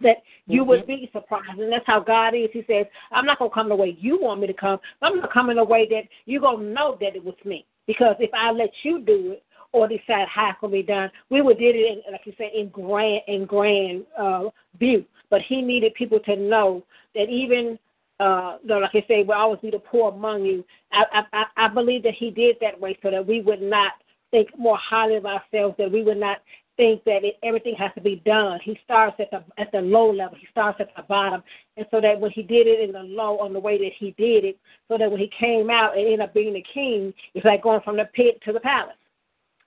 [0.00, 0.68] That you mm-hmm.
[0.68, 1.58] would be surprised.
[1.58, 2.50] And that's how God is.
[2.52, 4.78] He says, I'm not going to come the way you want me to come.
[5.02, 7.34] I'm going to come in a way that you're going to know that it was
[7.44, 7.66] me.
[7.88, 9.42] Because if I let you do it,
[9.72, 11.10] or decide how it can be done.
[11.30, 14.44] We would did it in, like you say, in grand in grand uh,
[14.78, 15.04] view.
[15.30, 16.84] But he needed people to know
[17.14, 17.78] that even
[18.20, 20.64] uh, though, like I say, will always be the poor among you.
[20.92, 23.92] I, I I believe that he did that way so that we would not
[24.30, 26.38] think more highly of ourselves, that we would not
[26.76, 28.58] think that it, everything has to be done.
[28.62, 30.38] He starts at the at the low level.
[30.40, 31.42] He starts at the bottom,
[31.76, 34.12] and so that when he did it in the low, on the way that he
[34.12, 34.58] did it,
[34.88, 37.82] so that when he came out and ended up being the king, it's like going
[37.82, 38.96] from the pit to the palace.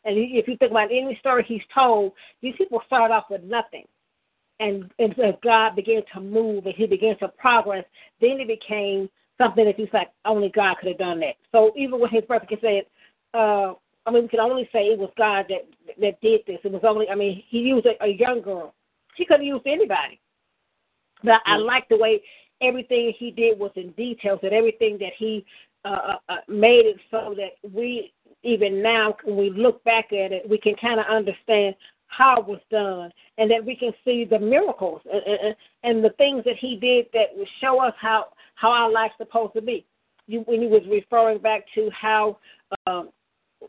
[0.03, 3.85] And if you think about any story he's told, these people start off with nothing.
[4.59, 7.85] And, and as God began to move and he began to progress,
[8.19, 11.35] then it became something that he's like, only God could have done that.
[11.51, 12.83] So even when his brother said,
[13.33, 13.73] uh,
[14.05, 15.67] I mean, we can only say it was God that
[15.99, 16.59] that did this.
[16.63, 18.73] It was only, I mean, he used a, a young girl.
[19.15, 20.19] He could have used anybody.
[21.23, 22.21] But I like the way
[22.61, 25.45] everything he did was in details, that everything that he
[25.85, 30.31] uh, uh, uh made it so that we even now, when we look back at
[30.31, 31.75] it, we can kind of understand
[32.07, 36.09] how it was done, and that we can see the miracles and, and, and the
[36.17, 39.85] things that He did that would show us how how our life's supposed to be.
[40.27, 42.37] You, when you was referring back to how
[42.85, 43.09] um,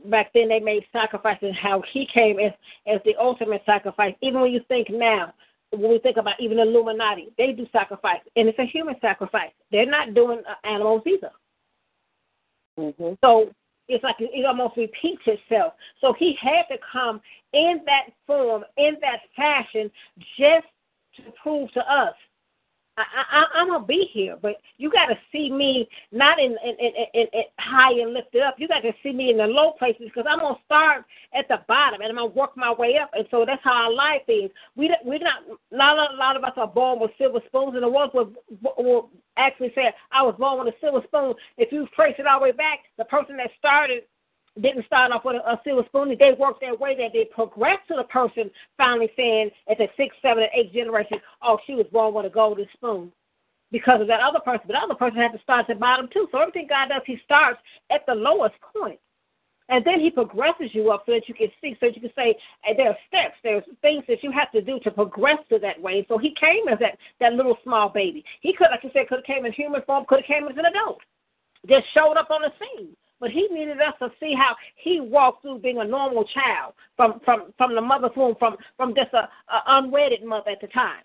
[0.06, 1.54] back then they made sacrifices.
[1.60, 2.52] How he came as
[2.86, 4.14] as the ultimate sacrifice.
[4.20, 5.32] Even when you think now,
[5.70, 9.50] when we think about even Illuminati, they do sacrifice, and it's a human sacrifice.
[9.70, 11.30] They're not doing uh, animals either.
[12.78, 13.14] Mm-hmm.
[13.22, 13.50] So
[13.88, 15.74] it's like it almost repeats itself.
[16.00, 17.20] So he had to come
[17.52, 19.90] in that form, in that fashion,
[20.38, 20.66] just
[21.16, 22.14] to prove to us
[22.98, 26.76] I, I, I'm gonna be here, but you got to see me not in, in,
[26.78, 28.56] in, in, in high and lifted up.
[28.58, 31.04] You got to see me in the low places because I'm gonna start
[31.34, 33.10] at the bottom and I'm gonna work my way up.
[33.14, 34.50] And so that's how our life is.
[34.76, 37.88] We we're not not a lot of us are born with silver spoons, and the
[37.88, 38.32] ones will
[38.76, 41.34] will actually say I was born with a silver spoon.
[41.56, 44.02] If you trace it all the way back, the person that started
[44.60, 46.14] didn't start off with a, a silver spoon.
[46.18, 50.18] They worked their way that they progressed to the person finally saying at the sixth,
[50.20, 53.12] seventh, and eighth generation, oh, she was born with a golden spoon
[53.70, 54.64] because of that other person.
[54.66, 56.28] But the other person had to start at the bottom too.
[56.30, 57.60] So everything God does, He starts
[57.90, 58.98] at the lowest point.
[59.68, 62.10] And then he progresses you up so that you can see, so that you can
[62.14, 65.58] say hey, there are steps, there's things that you have to do to progress to
[65.60, 66.04] that way.
[66.08, 68.22] So he came as that that little small baby.
[68.42, 70.58] He could, like you said, could have came in human form, could have came as
[70.58, 71.00] an adult,
[71.66, 72.94] just showed up on the scene.
[73.22, 77.20] But he needed us to see how he walked through being a normal child from
[77.24, 81.04] from from the mother's womb, from from just a, a unwedded mother at the time.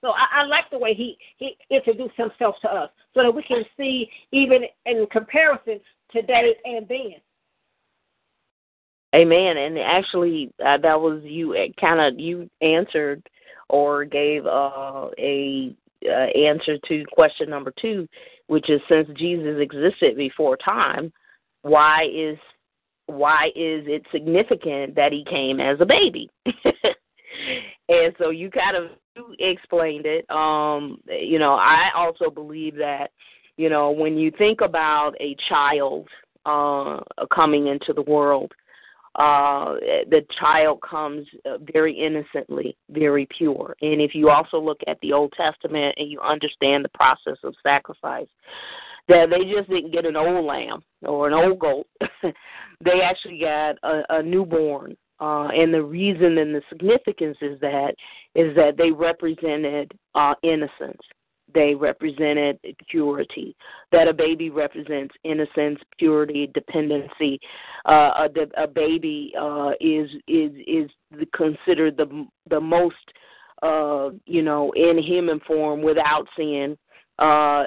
[0.00, 3.42] So I, I like the way he he introduced himself to us, so that we
[3.42, 5.80] can see even in comparison
[6.12, 7.14] today and then.
[9.12, 9.56] Amen.
[9.56, 13.28] And actually, uh, that was you kind of you answered
[13.68, 15.74] or gave uh, a
[16.06, 18.06] uh, answer to question number two
[18.48, 21.12] which is since Jesus existed before time,
[21.62, 22.36] why is
[23.06, 26.28] why is it significant that he came as a baby?
[27.88, 28.90] and so you kind of
[29.38, 30.28] explained it.
[30.30, 33.10] Um, you know, I also believe that,
[33.56, 36.06] you know, when you think about a child
[36.44, 37.00] uh,
[37.34, 38.52] coming into the world,
[39.18, 39.74] uh,
[40.10, 41.26] the child comes
[41.72, 43.74] very innocently, very pure.
[43.82, 47.54] And if you also look at the Old Testament and you understand the process of
[47.64, 48.28] sacrifice,
[49.08, 51.86] that they just didn't get an old lamb or an old goat.
[52.84, 54.96] they actually got a, a newborn.
[55.20, 57.92] Uh, and the reason and the significance is that
[58.36, 61.00] is that they represented uh, innocence
[61.54, 62.58] they represented
[62.88, 63.56] purity.
[63.92, 67.40] That a baby represents innocence, purity, dependency.
[67.84, 70.90] Uh, a, a baby uh, is is is
[71.34, 72.96] considered the the most
[73.62, 76.76] uh, you know in human form without sin.
[77.18, 77.64] Uh,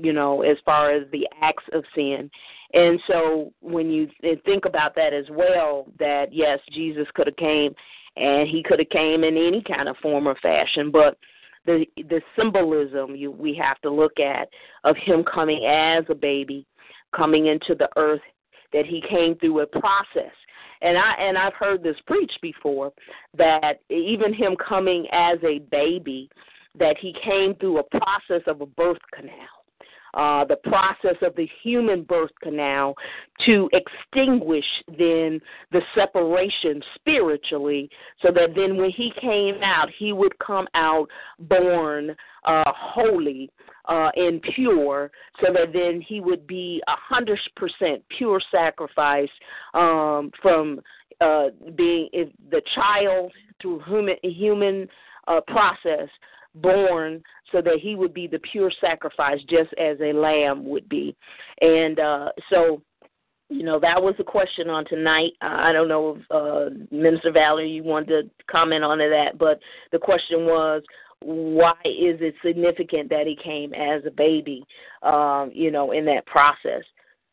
[0.00, 2.30] you know, as far as the acts of sin.
[2.72, 4.08] And so when you
[4.44, 7.74] think about that as well, that yes, Jesus could have came
[8.16, 11.18] and he could have came in any kind of form or fashion, but
[11.66, 14.48] the the symbolism you we have to look at
[14.84, 16.66] of him coming as a baby,
[17.14, 18.20] coming into the earth,
[18.72, 20.32] that he came through a process.
[20.82, 22.92] And I and I've heard this preached before
[23.36, 26.28] that even him coming as a baby,
[26.78, 29.55] that he came through a process of a birth canal
[30.16, 32.94] uh, the process of the human birth canal
[33.44, 34.64] to extinguish
[34.98, 35.40] then
[35.72, 37.90] the separation spiritually,
[38.22, 41.06] so that then when he came out, he would come out
[41.38, 43.50] born uh, holy
[43.88, 45.10] uh, and pure,
[45.40, 49.28] so that then he would be a hundred percent pure sacrifice
[49.74, 50.80] um, from
[51.20, 52.08] uh, being
[52.50, 53.30] the child
[53.60, 54.88] through human human
[55.28, 56.08] uh, process
[56.56, 57.22] born
[57.52, 61.16] so that he would be the pure sacrifice just as a lamb would be.
[61.60, 62.82] And uh so
[63.48, 65.32] you know that was the question on tonight.
[65.40, 69.60] I don't know if uh minister valerie you wanted to comment on that but
[69.92, 70.82] the question was
[71.20, 74.64] why is it significant that he came as a baby
[75.02, 76.82] um you know in that process?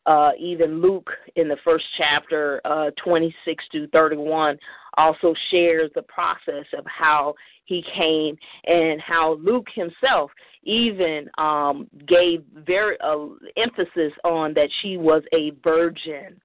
[0.05, 4.57] Uh, even Luke in the first chapter, uh, 26 to 31,
[4.97, 7.33] also shares the process of how
[7.65, 10.31] he came and how Luke himself
[10.63, 13.25] even um, gave very uh,
[13.57, 16.39] emphasis on that she was a virgin,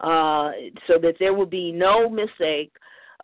[0.00, 0.50] uh,
[0.86, 2.72] so that there would be no mistake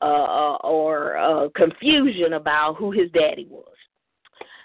[0.02, 3.69] uh, or uh, confusion about who his daddy was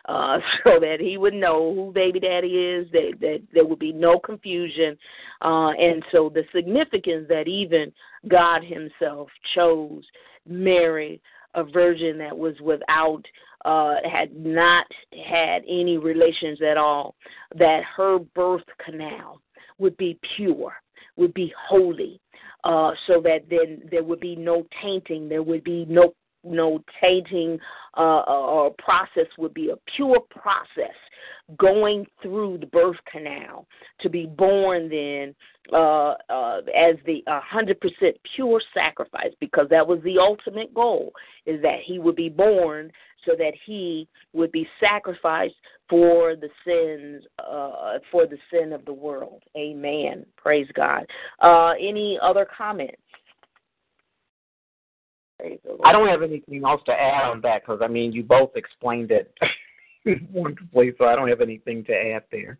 [0.07, 3.93] uh, so that he would know who baby daddy is, that, that there would be
[3.93, 4.97] no confusion.
[5.41, 7.91] Uh, and so the significance that even
[8.27, 10.03] God himself chose
[10.47, 11.21] Mary,
[11.55, 13.23] a virgin that was without,
[13.65, 14.85] uh, had not
[15.27, 17.15] had any relations at all,
[17.57, 19.41] that her birth canal
[19.77, 20.73] would be pure,
[21.15, 22.19] would be holy,
[22.63, 26.13] uh, so that then there would be no tainting, there would be no
[26.45, 27.59] no tainting
[27.97, 30.95] uh, or process would be a pure process
[31.57, 33.67] going through the birth canal
[34.01, 35.35] to be born then
[35.71, 37.75] uh, uh, as the uh, 100%
[38.35, 41.11] pure sacrifice because that was the ultimate goal
[41.45, 42.91] is that he would be born
[43.25, 45.55] so that he would be sacrificed
[45.89, 49.43] for the sins uh, for the sin of the world.
[49.55, 50.25] Amen.
[50.37, 51.05] Praise god.
[51.39, 53.01] Uh, any other comments
[55.41, 59.11] I don't have anything else to add on that because I mean you both explained
[59.11, 59.33] it
[60.31, 62.57] wonderfully, so I don't have anything to add there.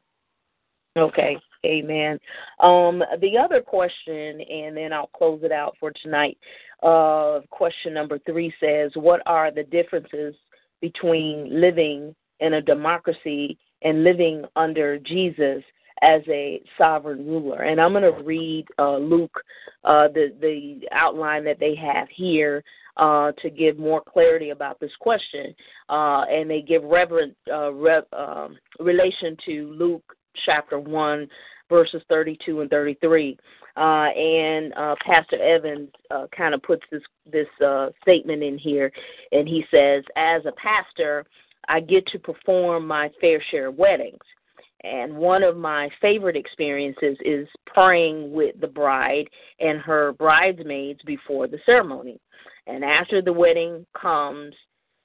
[0.98, 2.20] Okay, amen.
[2.60, 6.38] Um, the other question, and then I'll close it out for tonight.
[6.82, 10.36] Uh, question number three says, What are the differences
[10.82, 15.64] between living in a democracy and living under Jesus
[16.02, 17.64] as a sovereign ruler?
[17.64, 19.42] And I'm going to read uh, Luke,
[19.84, 22.64] uh, the, the outline that they have here
[22.98, 25.54] uh, to give more clarity about this question.
[25.90, 30.16] Uh, and they give reverent uh, re- um, relation to Luke
[30.46, 31.28] chapter 1,
[31.70, 33.38] verses 32 and 33.
[33.78, 34.74] Uh, and
[35.06, 35.90] Pastor Evans
[36.36, 37.48] kind of puts this this
[38.02, 38.90] statement in here,
[39.34, 41.26] and he says, "As a pastor,
[41.68, 44.22] I get to perform my fair share of weddings,
[44.86, 49.28] and one of my favorite experiences is praying with the bride
[49.60, 52.20] and her bridesmaids before the ceremony.
[52.68, 54.54] And after the wedding comes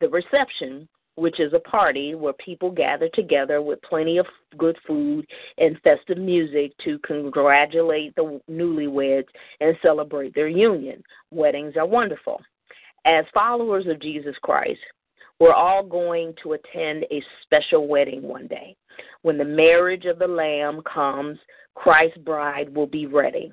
[0.01, 4.27] the reception, which is a party where people gather together with plenty of
[4.57, 5.27] good food
[5.59, 9.27] and festive music to congratulate the newlyweds
[9.61, 11.03] and celebrate their union.
[11.31, 12.41] Weddings are wonderful.
[13.05, 14.81] As followers of Jesus Christ,
[15.41, 18.77] we're all going to attend a special wedding one day.
[19.23, 21.39] When the marriage of the Lamb comes,
[21.75, 23.51] Christ's bride will be ready.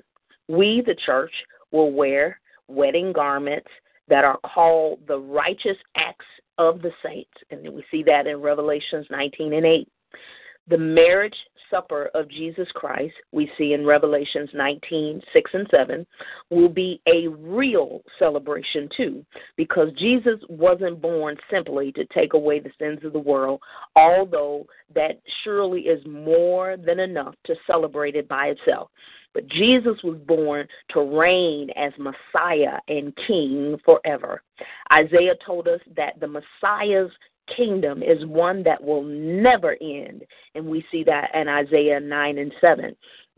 [0.48, 1.32] We, the church,
[1.72, 3.68] will wear wedding garments
[4.08, 6.26] that are called the righteous acts
[6.58, 7.30] of the saints.
[7.50, 9.88] And we see that in Revelations 19 and 8.
[10.68, 11.36] The marriage
[11.70, 16.06] supper of Jesus Christ, we see in Revelations 19, 6 and 7,
[16.50, 19.24] will be a real celebration too,
[19.56, 23.60] because Jesus wasn't born simply to take away the sins of the world,
[23.96, 28.90] although that surely is more than enough to celebrate it by itself.
[29.34, 34.42] But Jesus was born to reign as Messiah and King forever.
[34.92, 37.10] Isaiah told us that the Messiah's
[37.56, 40.24] kingdom is one that will never end.
[40.54, 42.96] And we see that in Isaiah 9 and 7.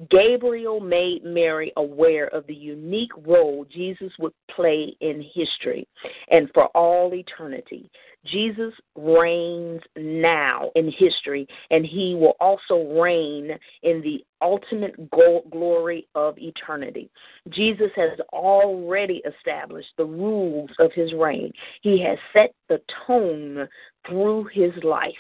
[0.09, 5.87] Gabriel made Mary aware of the unique role Jesus would play in history
[6.31, 7.91] and for all eternity.
[8.25, 13.51] Jesus reigns now in history, and he will also reign
[13.83, 17.11] in the ultimate glory of eternity.
[17.49, 21.53] Jesus has already established the rules of his reign,
[21.83, 23.69] he has set the tone
[24.07, 25.13] through his life.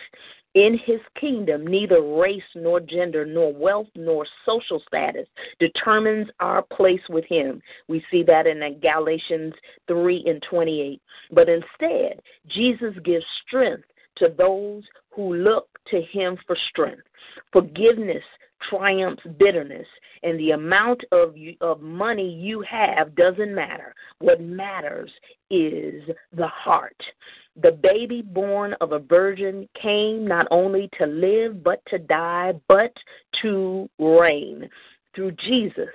[0.54, 5.28] In his kingdom, neither race nor gender nor wealth nor social status
[5.60, 7.62] determines our place with him.
[7.86, 9.54] We see that in Galatians
[9.86, 11.00] 3 and 28.
[11.30, 13.84] But instead, Jesus gives strength
[14.16, 17.06] to those who look to him for strength.
[17.52, 18.24] Forgiveness
[18.68, 19.86] triumphs bitterness,
[20.22, 23.94] and the amount of of money you have doesn't matter.
[24.18, 25.10] What matters
[25.50, 26.02] is
[26.36, 27.00] the heart.
[27.62, 32.92] The baby born of a virgin came not only to live, but to die, but
[33.42, 34.68] to reign.
[35.14, 35.88] Through Jesus,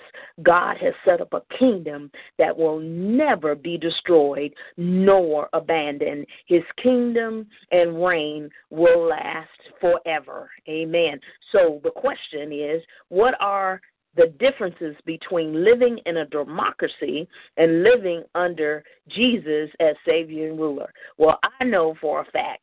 [0.43, 6.27] God has set up a kingdom that will never be destroyed nor abandoned.
[6.47, 10.49] His kingdom and reign will last forever.
[10.67, 11.19] Amen.
[11.53, 13.79] So the question is what are
[14.15, 17.27] the differences between living in a democracy
[17.57, 20.91] and living under Jesus as Savior and ruler.
[21.17, 22.61] Well, I know for a fact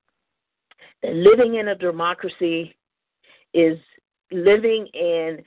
[1.02, 2.74] that living in a democracy
[3.52, 3.78] is
[4.30, 5.42] living in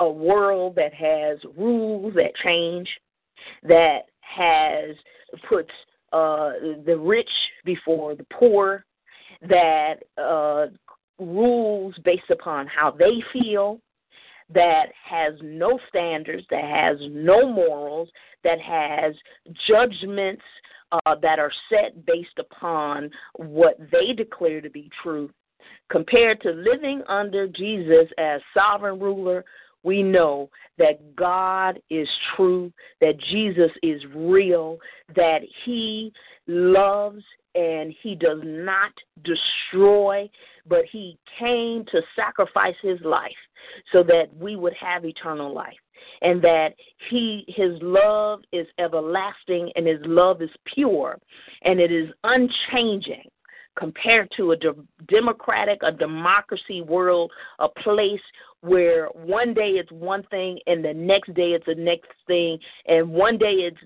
[0.00, 2.88] a world that has rules that change,
[3.62, 4.94] that has
[5.48, 5.70] puts
[6.12, 6.52] uh,
[6.84, 7.30] the rich
[7.64, 8.84] before the poor,
[9.48, 10.66] that uh,
[11.18, 13.80] rules based upon how they feel,
[14.54, 18.08] that has no standards, that has no morals,
[18.44, 19.14] that has
[19.68, 20.42] judgments
[20.92, 25.30] uh, that are set based upon what they declare to be true,
[25.90, 29.44] compared to living under Jesus as sovereign ruler.
[29.84, 30.48] We know
[30.78, 34.78] that God is true, that Jesus is real,
[35.16, 36.12] that He
[36.46, 37.24] loves
[37.54, 38.92] and He does not
[39.24, 40.30] destroy,
[40.66, 43.32] but He came to sacrifice His life
[43.92, 45.76] so that we would have eternal life.
[46.20, 46.74] and that
[47.10, 51.18] he his love is everlasting and his love is pure
[51.62, 53.28] and it is unchanging
[53.76, 54.74] compared to a de-
[55.08, 58.20] democratic, a democracy world, a place
[58.60, 63.08] where one day it's one thing and the next day it's the next thing, and
[63.08, 63.78] one day it's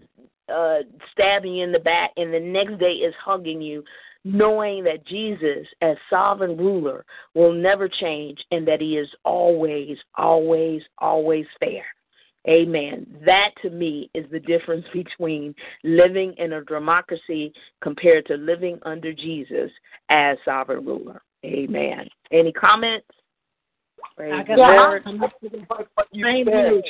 [0.52, 0.78] uh,
[1.12, 3.82] stabbing you in the back and the next day is hugging you,
[4.26, 7.04] knowing that Jesus, as sovereign ruler,
[7.34, 11.84] will never change and that he is always, always, always fair.
[12.48, 13.06] Amen.
[13.24, 15.54] That to me is the difference between
[15.84, 19.70] living in a democracy compared to living under Jesus
[20.08, 21.22] as sovereign ruler.
[21.44, 22.08] Amen.
[22.32, 23.06] Any comments?
[24.16, 25.04] Praise I the Lord.
[26.14, 26.82] Same here.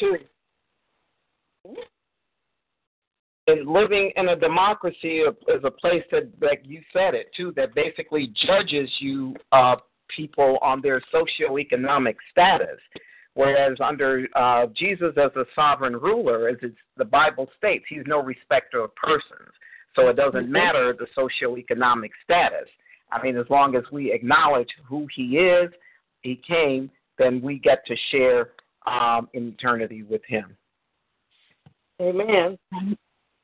[3.49, 7.75] And living in a democracy is a place that, that you said it too, that
[7.75, 9.77] basically judges you uh,
[10.15, 12.81] people on their socioeconomic status.
[13.35, 16.57] Whereas under uh, Jesus as a sovereign ruler, as
[16.97, 19.53] the Bible states, he's no respecter of persons.
[19.95, 20.53] So it doesn't mm-hmm.
[20.53, 22.69] matter the socioeconomic status.
[23.13, 25.71] I mean, as long as we acknowledge who he is,
[26.23, 28.51] he came, then we get to share
[28.87, 30.57] um, in eternity with him.
[32.01, 32.59] Amen.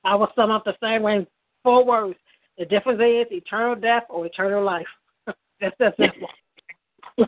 [0.05, 1.27] I will sum up the same way in
[1.63, 2.19] four words.
[2.59, 4.87] The difference is eternal death or eternal life.
[5.61, 6.29] That's that simple.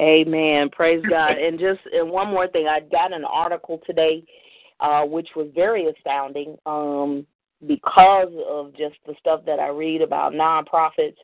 [0.00, 0.70] Amen.
[0.70, 1.38] Praise God.
[1.38, 4.24] And just and one more thing, I got an article today,
[4.80, 7.26] uh, which was very astounding, um,
[7.66, 11.16] because of just the stuff that I read about nonprofits.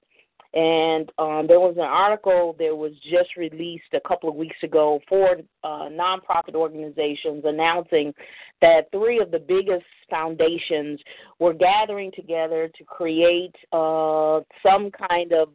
[0.56, 5.00] And um, there was an article that was just released a couple of weeks ago
[5.06, 8.14] for uh, nonprofit organizations announcing
[8.62, 10.98] that three of the biggest foundations
[11.38, 15.50] were gathering together to create uh, some kind of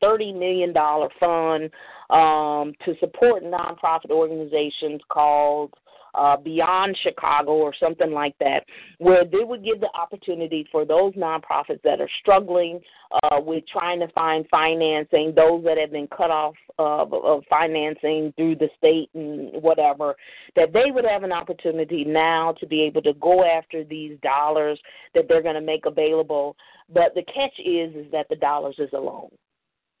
[0.00, 1.70] thirty million dollar fund
[2.10, 5.72] um, to support nonprofit organizations called
[6.14, 8.64] uh, Beyond Chicago or something like that,
[8.98, 12.80] where they would give the opportunity for those nonprofits that are struggling
[13.22, 18.32] uh, with trying to find financing, those that have been cut off of, of financing
[18.36, 20.14] through the state and whatever,
[20.56, 24.78] that they would have an opportunity now to be able to go after these dollars
[25.14, 26.56] that they're going to make available.
[26.92, 29.30] But the catch is, is that the dollars is a loan.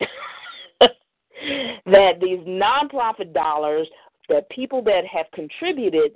[1.86, 3.86] that these nonprofit dollars,
[4.28, 6.12] that people that have contributed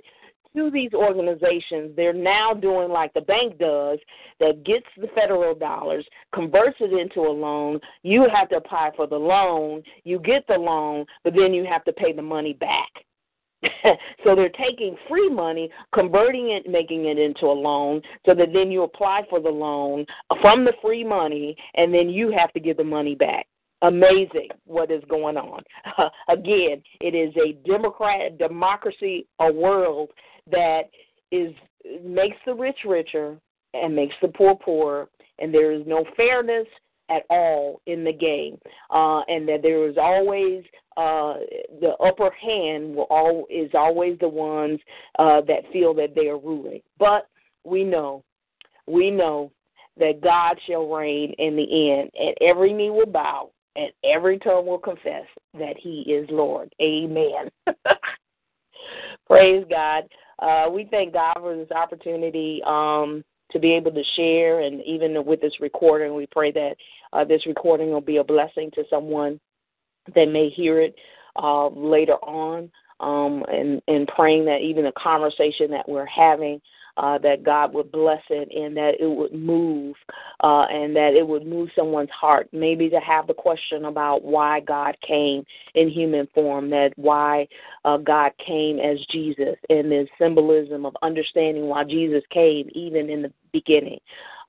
[0.55, 3.99] to these organizations, they're now doing like the bank does,
[4.39, 7.79] that gets the federal dollars, converts it into a loan.
[8.03, 11.83] You have to apply for the loan, you get the loan, but then you have
[11.85, 12.89] to pay the money back.
[14.23, 18.71] so they're taking free money, converting it, making it into a loan, so that then
[18.71, 20.05] you apply for the loan
[20.41, 23.45] from the free money, and then you have to give the money back
[23.81, 25.61] amazing what is going on.
[25.97, 30.09] Uh, again, it is a democrat democracy, a world
[30.51, 30.83] that
[31.31, 31.53] is
[32.03, 33.37] makes the rich richer
[33.73, 36.67] and makes the poor poorer, and there is no fairness
[37.09, 38.57] at all in the game,
[38.91, 40.63] uh, and that there is always
[40.97, 41.35] uh,
[41.79, 44.79] the upper hand will all is always the ones
[45.17, 46.81] uh, that feel that they are ruling.
[46.97, 47.27] But
[47.63, 48.23] we know,
[48.87, 49.51] we know
[49.97, 54.65] that God shall reign in the end, and every knee will bow, and every tongue
[54.65, 55.25] will confess
[55.57, 56.73] that He is Lord.
[56.81, 57.49] Amen.
[59.27, 60.03] Praise God.
[60.39, 65.25] Uh, we thank God for this opportunity um, to be able to share, and even
[65.25, 66.75] with this recording, we pray that
[67.13, 69.39] uh, this recording will be a blessing to someone
[70.13, 70.95] that may hear it
[71.41, 72.69] uh, later on.
[73.01, 76.59] Um, and, and praying that even the conversation that we're having
[76.99, 79.95] uh, that God would bless it and that it would move
[80.43, 82.49] uh, and that it would move someone's heart.
[82.51, 85.45] Maybe to have the question about why God came
[85.75, 87.47] in human form, that why
[87.85, 93.21] uh, God came as Jesus, and the symbolism of understanding why Jesus came even in
[93.21, 93.99] the beginning.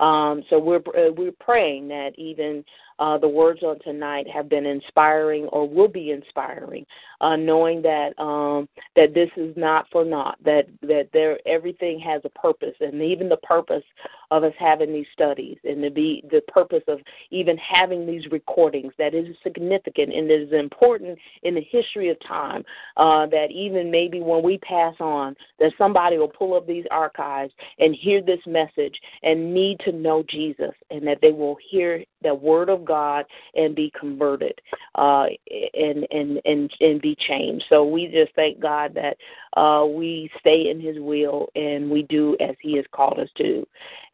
[0.01, 2.65] Um, so we're uh, we're praying that even
[3.01, 6.85] uh, the words on tonight have been inspiring or will be inspiring,
[7.23, 12.21] uh, knowing that um, that this is not for naught, that that there everything has
[12.25, 13.83] a purpose, and even the purpose
[14.31, 17.01] of us having these studies, and to be the purpose of
[17.31, 22.63] even having these recordings that is significant and is important in the history of time.
[22.99, 27.53] Uh, that even maybe when we pass on, that somebody will pull up these archives
[27.79, 32.35] and hear this message and need to know Jesus, and that they will hear the
[32.35, 33.25] word of God
[33.55, 34.59] and be converted
[34.97, 35.27] uh,
[35.75, 37.65] and, and and and be changed.
[37.69, 39.17] So we just thank God that
[39.61, 43.67] uh, we stay in His will and we do as He has called us to.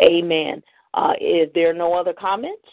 [0.07, 0.63] Amen.
[0.95, 2.67] Uh, is there no other comments?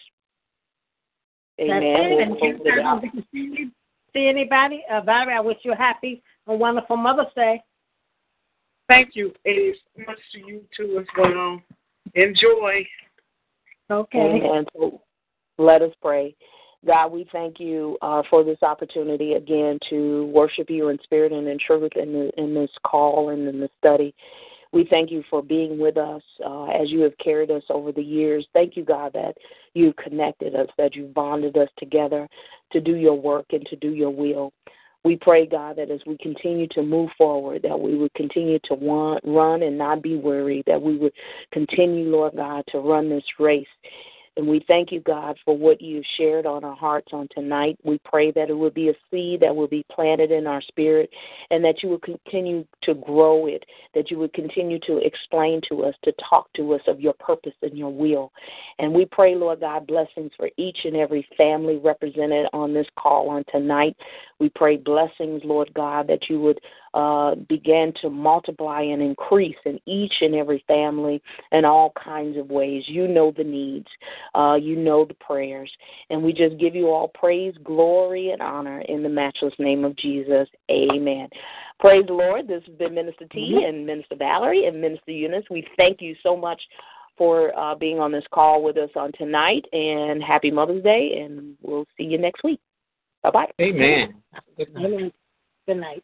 [1.59, 2.37] Amen.
[2.39, 3.01] We'll
[4.13, 4.83] see anybody?
[4.91, 7.61] Uh, Valerie, I wish you a happy and wonderful Mother's Day.
[8.89, 9.75] Thank you, Ace.
[10.07, 11.61] Much to you too as well.
[12.15, 12.85] Enjoy.
[13.89, 14.41] Okay.
[14.43, 15.01] And so
[15.63, 16.35] let us pray.
[16.85, 21.47] God, we thank you uh, for this opportunity again to worship you in spirit and
[21.47, 24.13] in truth in, the, in this call and in the study.
[24.73, 28.01] We thank you for being with us uh, as you have carried us over the
[28.01, 28.45] years.
[28.53, 29.37] Thank you, God, that
[29.75, 32.27] you connected us, that you bonded us together
[32.71, 34.51] to do your work and to do your will.
[35.05, 38.73] We pray, God, that as we continue to move forward, that we would continue to
[38.73, 41.13] want, run and not be weary, that we would
[41.51, 43.67] continue, Lord God, to run this race
[44.35, 47.77] and we thank you, God, for what you shared on our hearts on tonight.
[47.83, 51.09] We pray that it will be a seed that will be planted in our spirit
[51.51, 55.83] and that you will continue to grow it, that you would continue to explain to
[55.83, 58.31] us, to talk to us of your purpose and your will.
[58.79, 63.29] And we pray, Lord God, blessings for each and every family represented on this call
[63.29, 63.95] on tonight.
[64.43, 66.59] We pray blessings, Lord God, that you would
[66.93, 71.21] uh, begin to multiply and increase in each and every family
[71.53, 72.83] in all kinds of ways.
[72.87, 73.87] You know the needs,
[74.35, 75.71] uh, you know the prayers,
[76.09, 79.95] and we just give you all praise, glory, and honor in the matchless name of
[79.95, 80.49] Jesus.
[80.69, 81.29] Amen.
[81.79, 82.45] Praise the Lord.
[82.45, 85.45] This has been Minister T and Minister Valerie and Minister Eunice.
[85.49, 86.61] We thank you so much
[87.17, 91.55] for uh, being on this call with us on tonight, and happy Mother's Day, and
[91.61, 92.59] we'll see you next week.
[93.23, 93.51] Bye bye.
[93.61, 94.21] Amen.
[95.65, 96.03] Good night.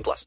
[0.01, 0.19] 18 plus.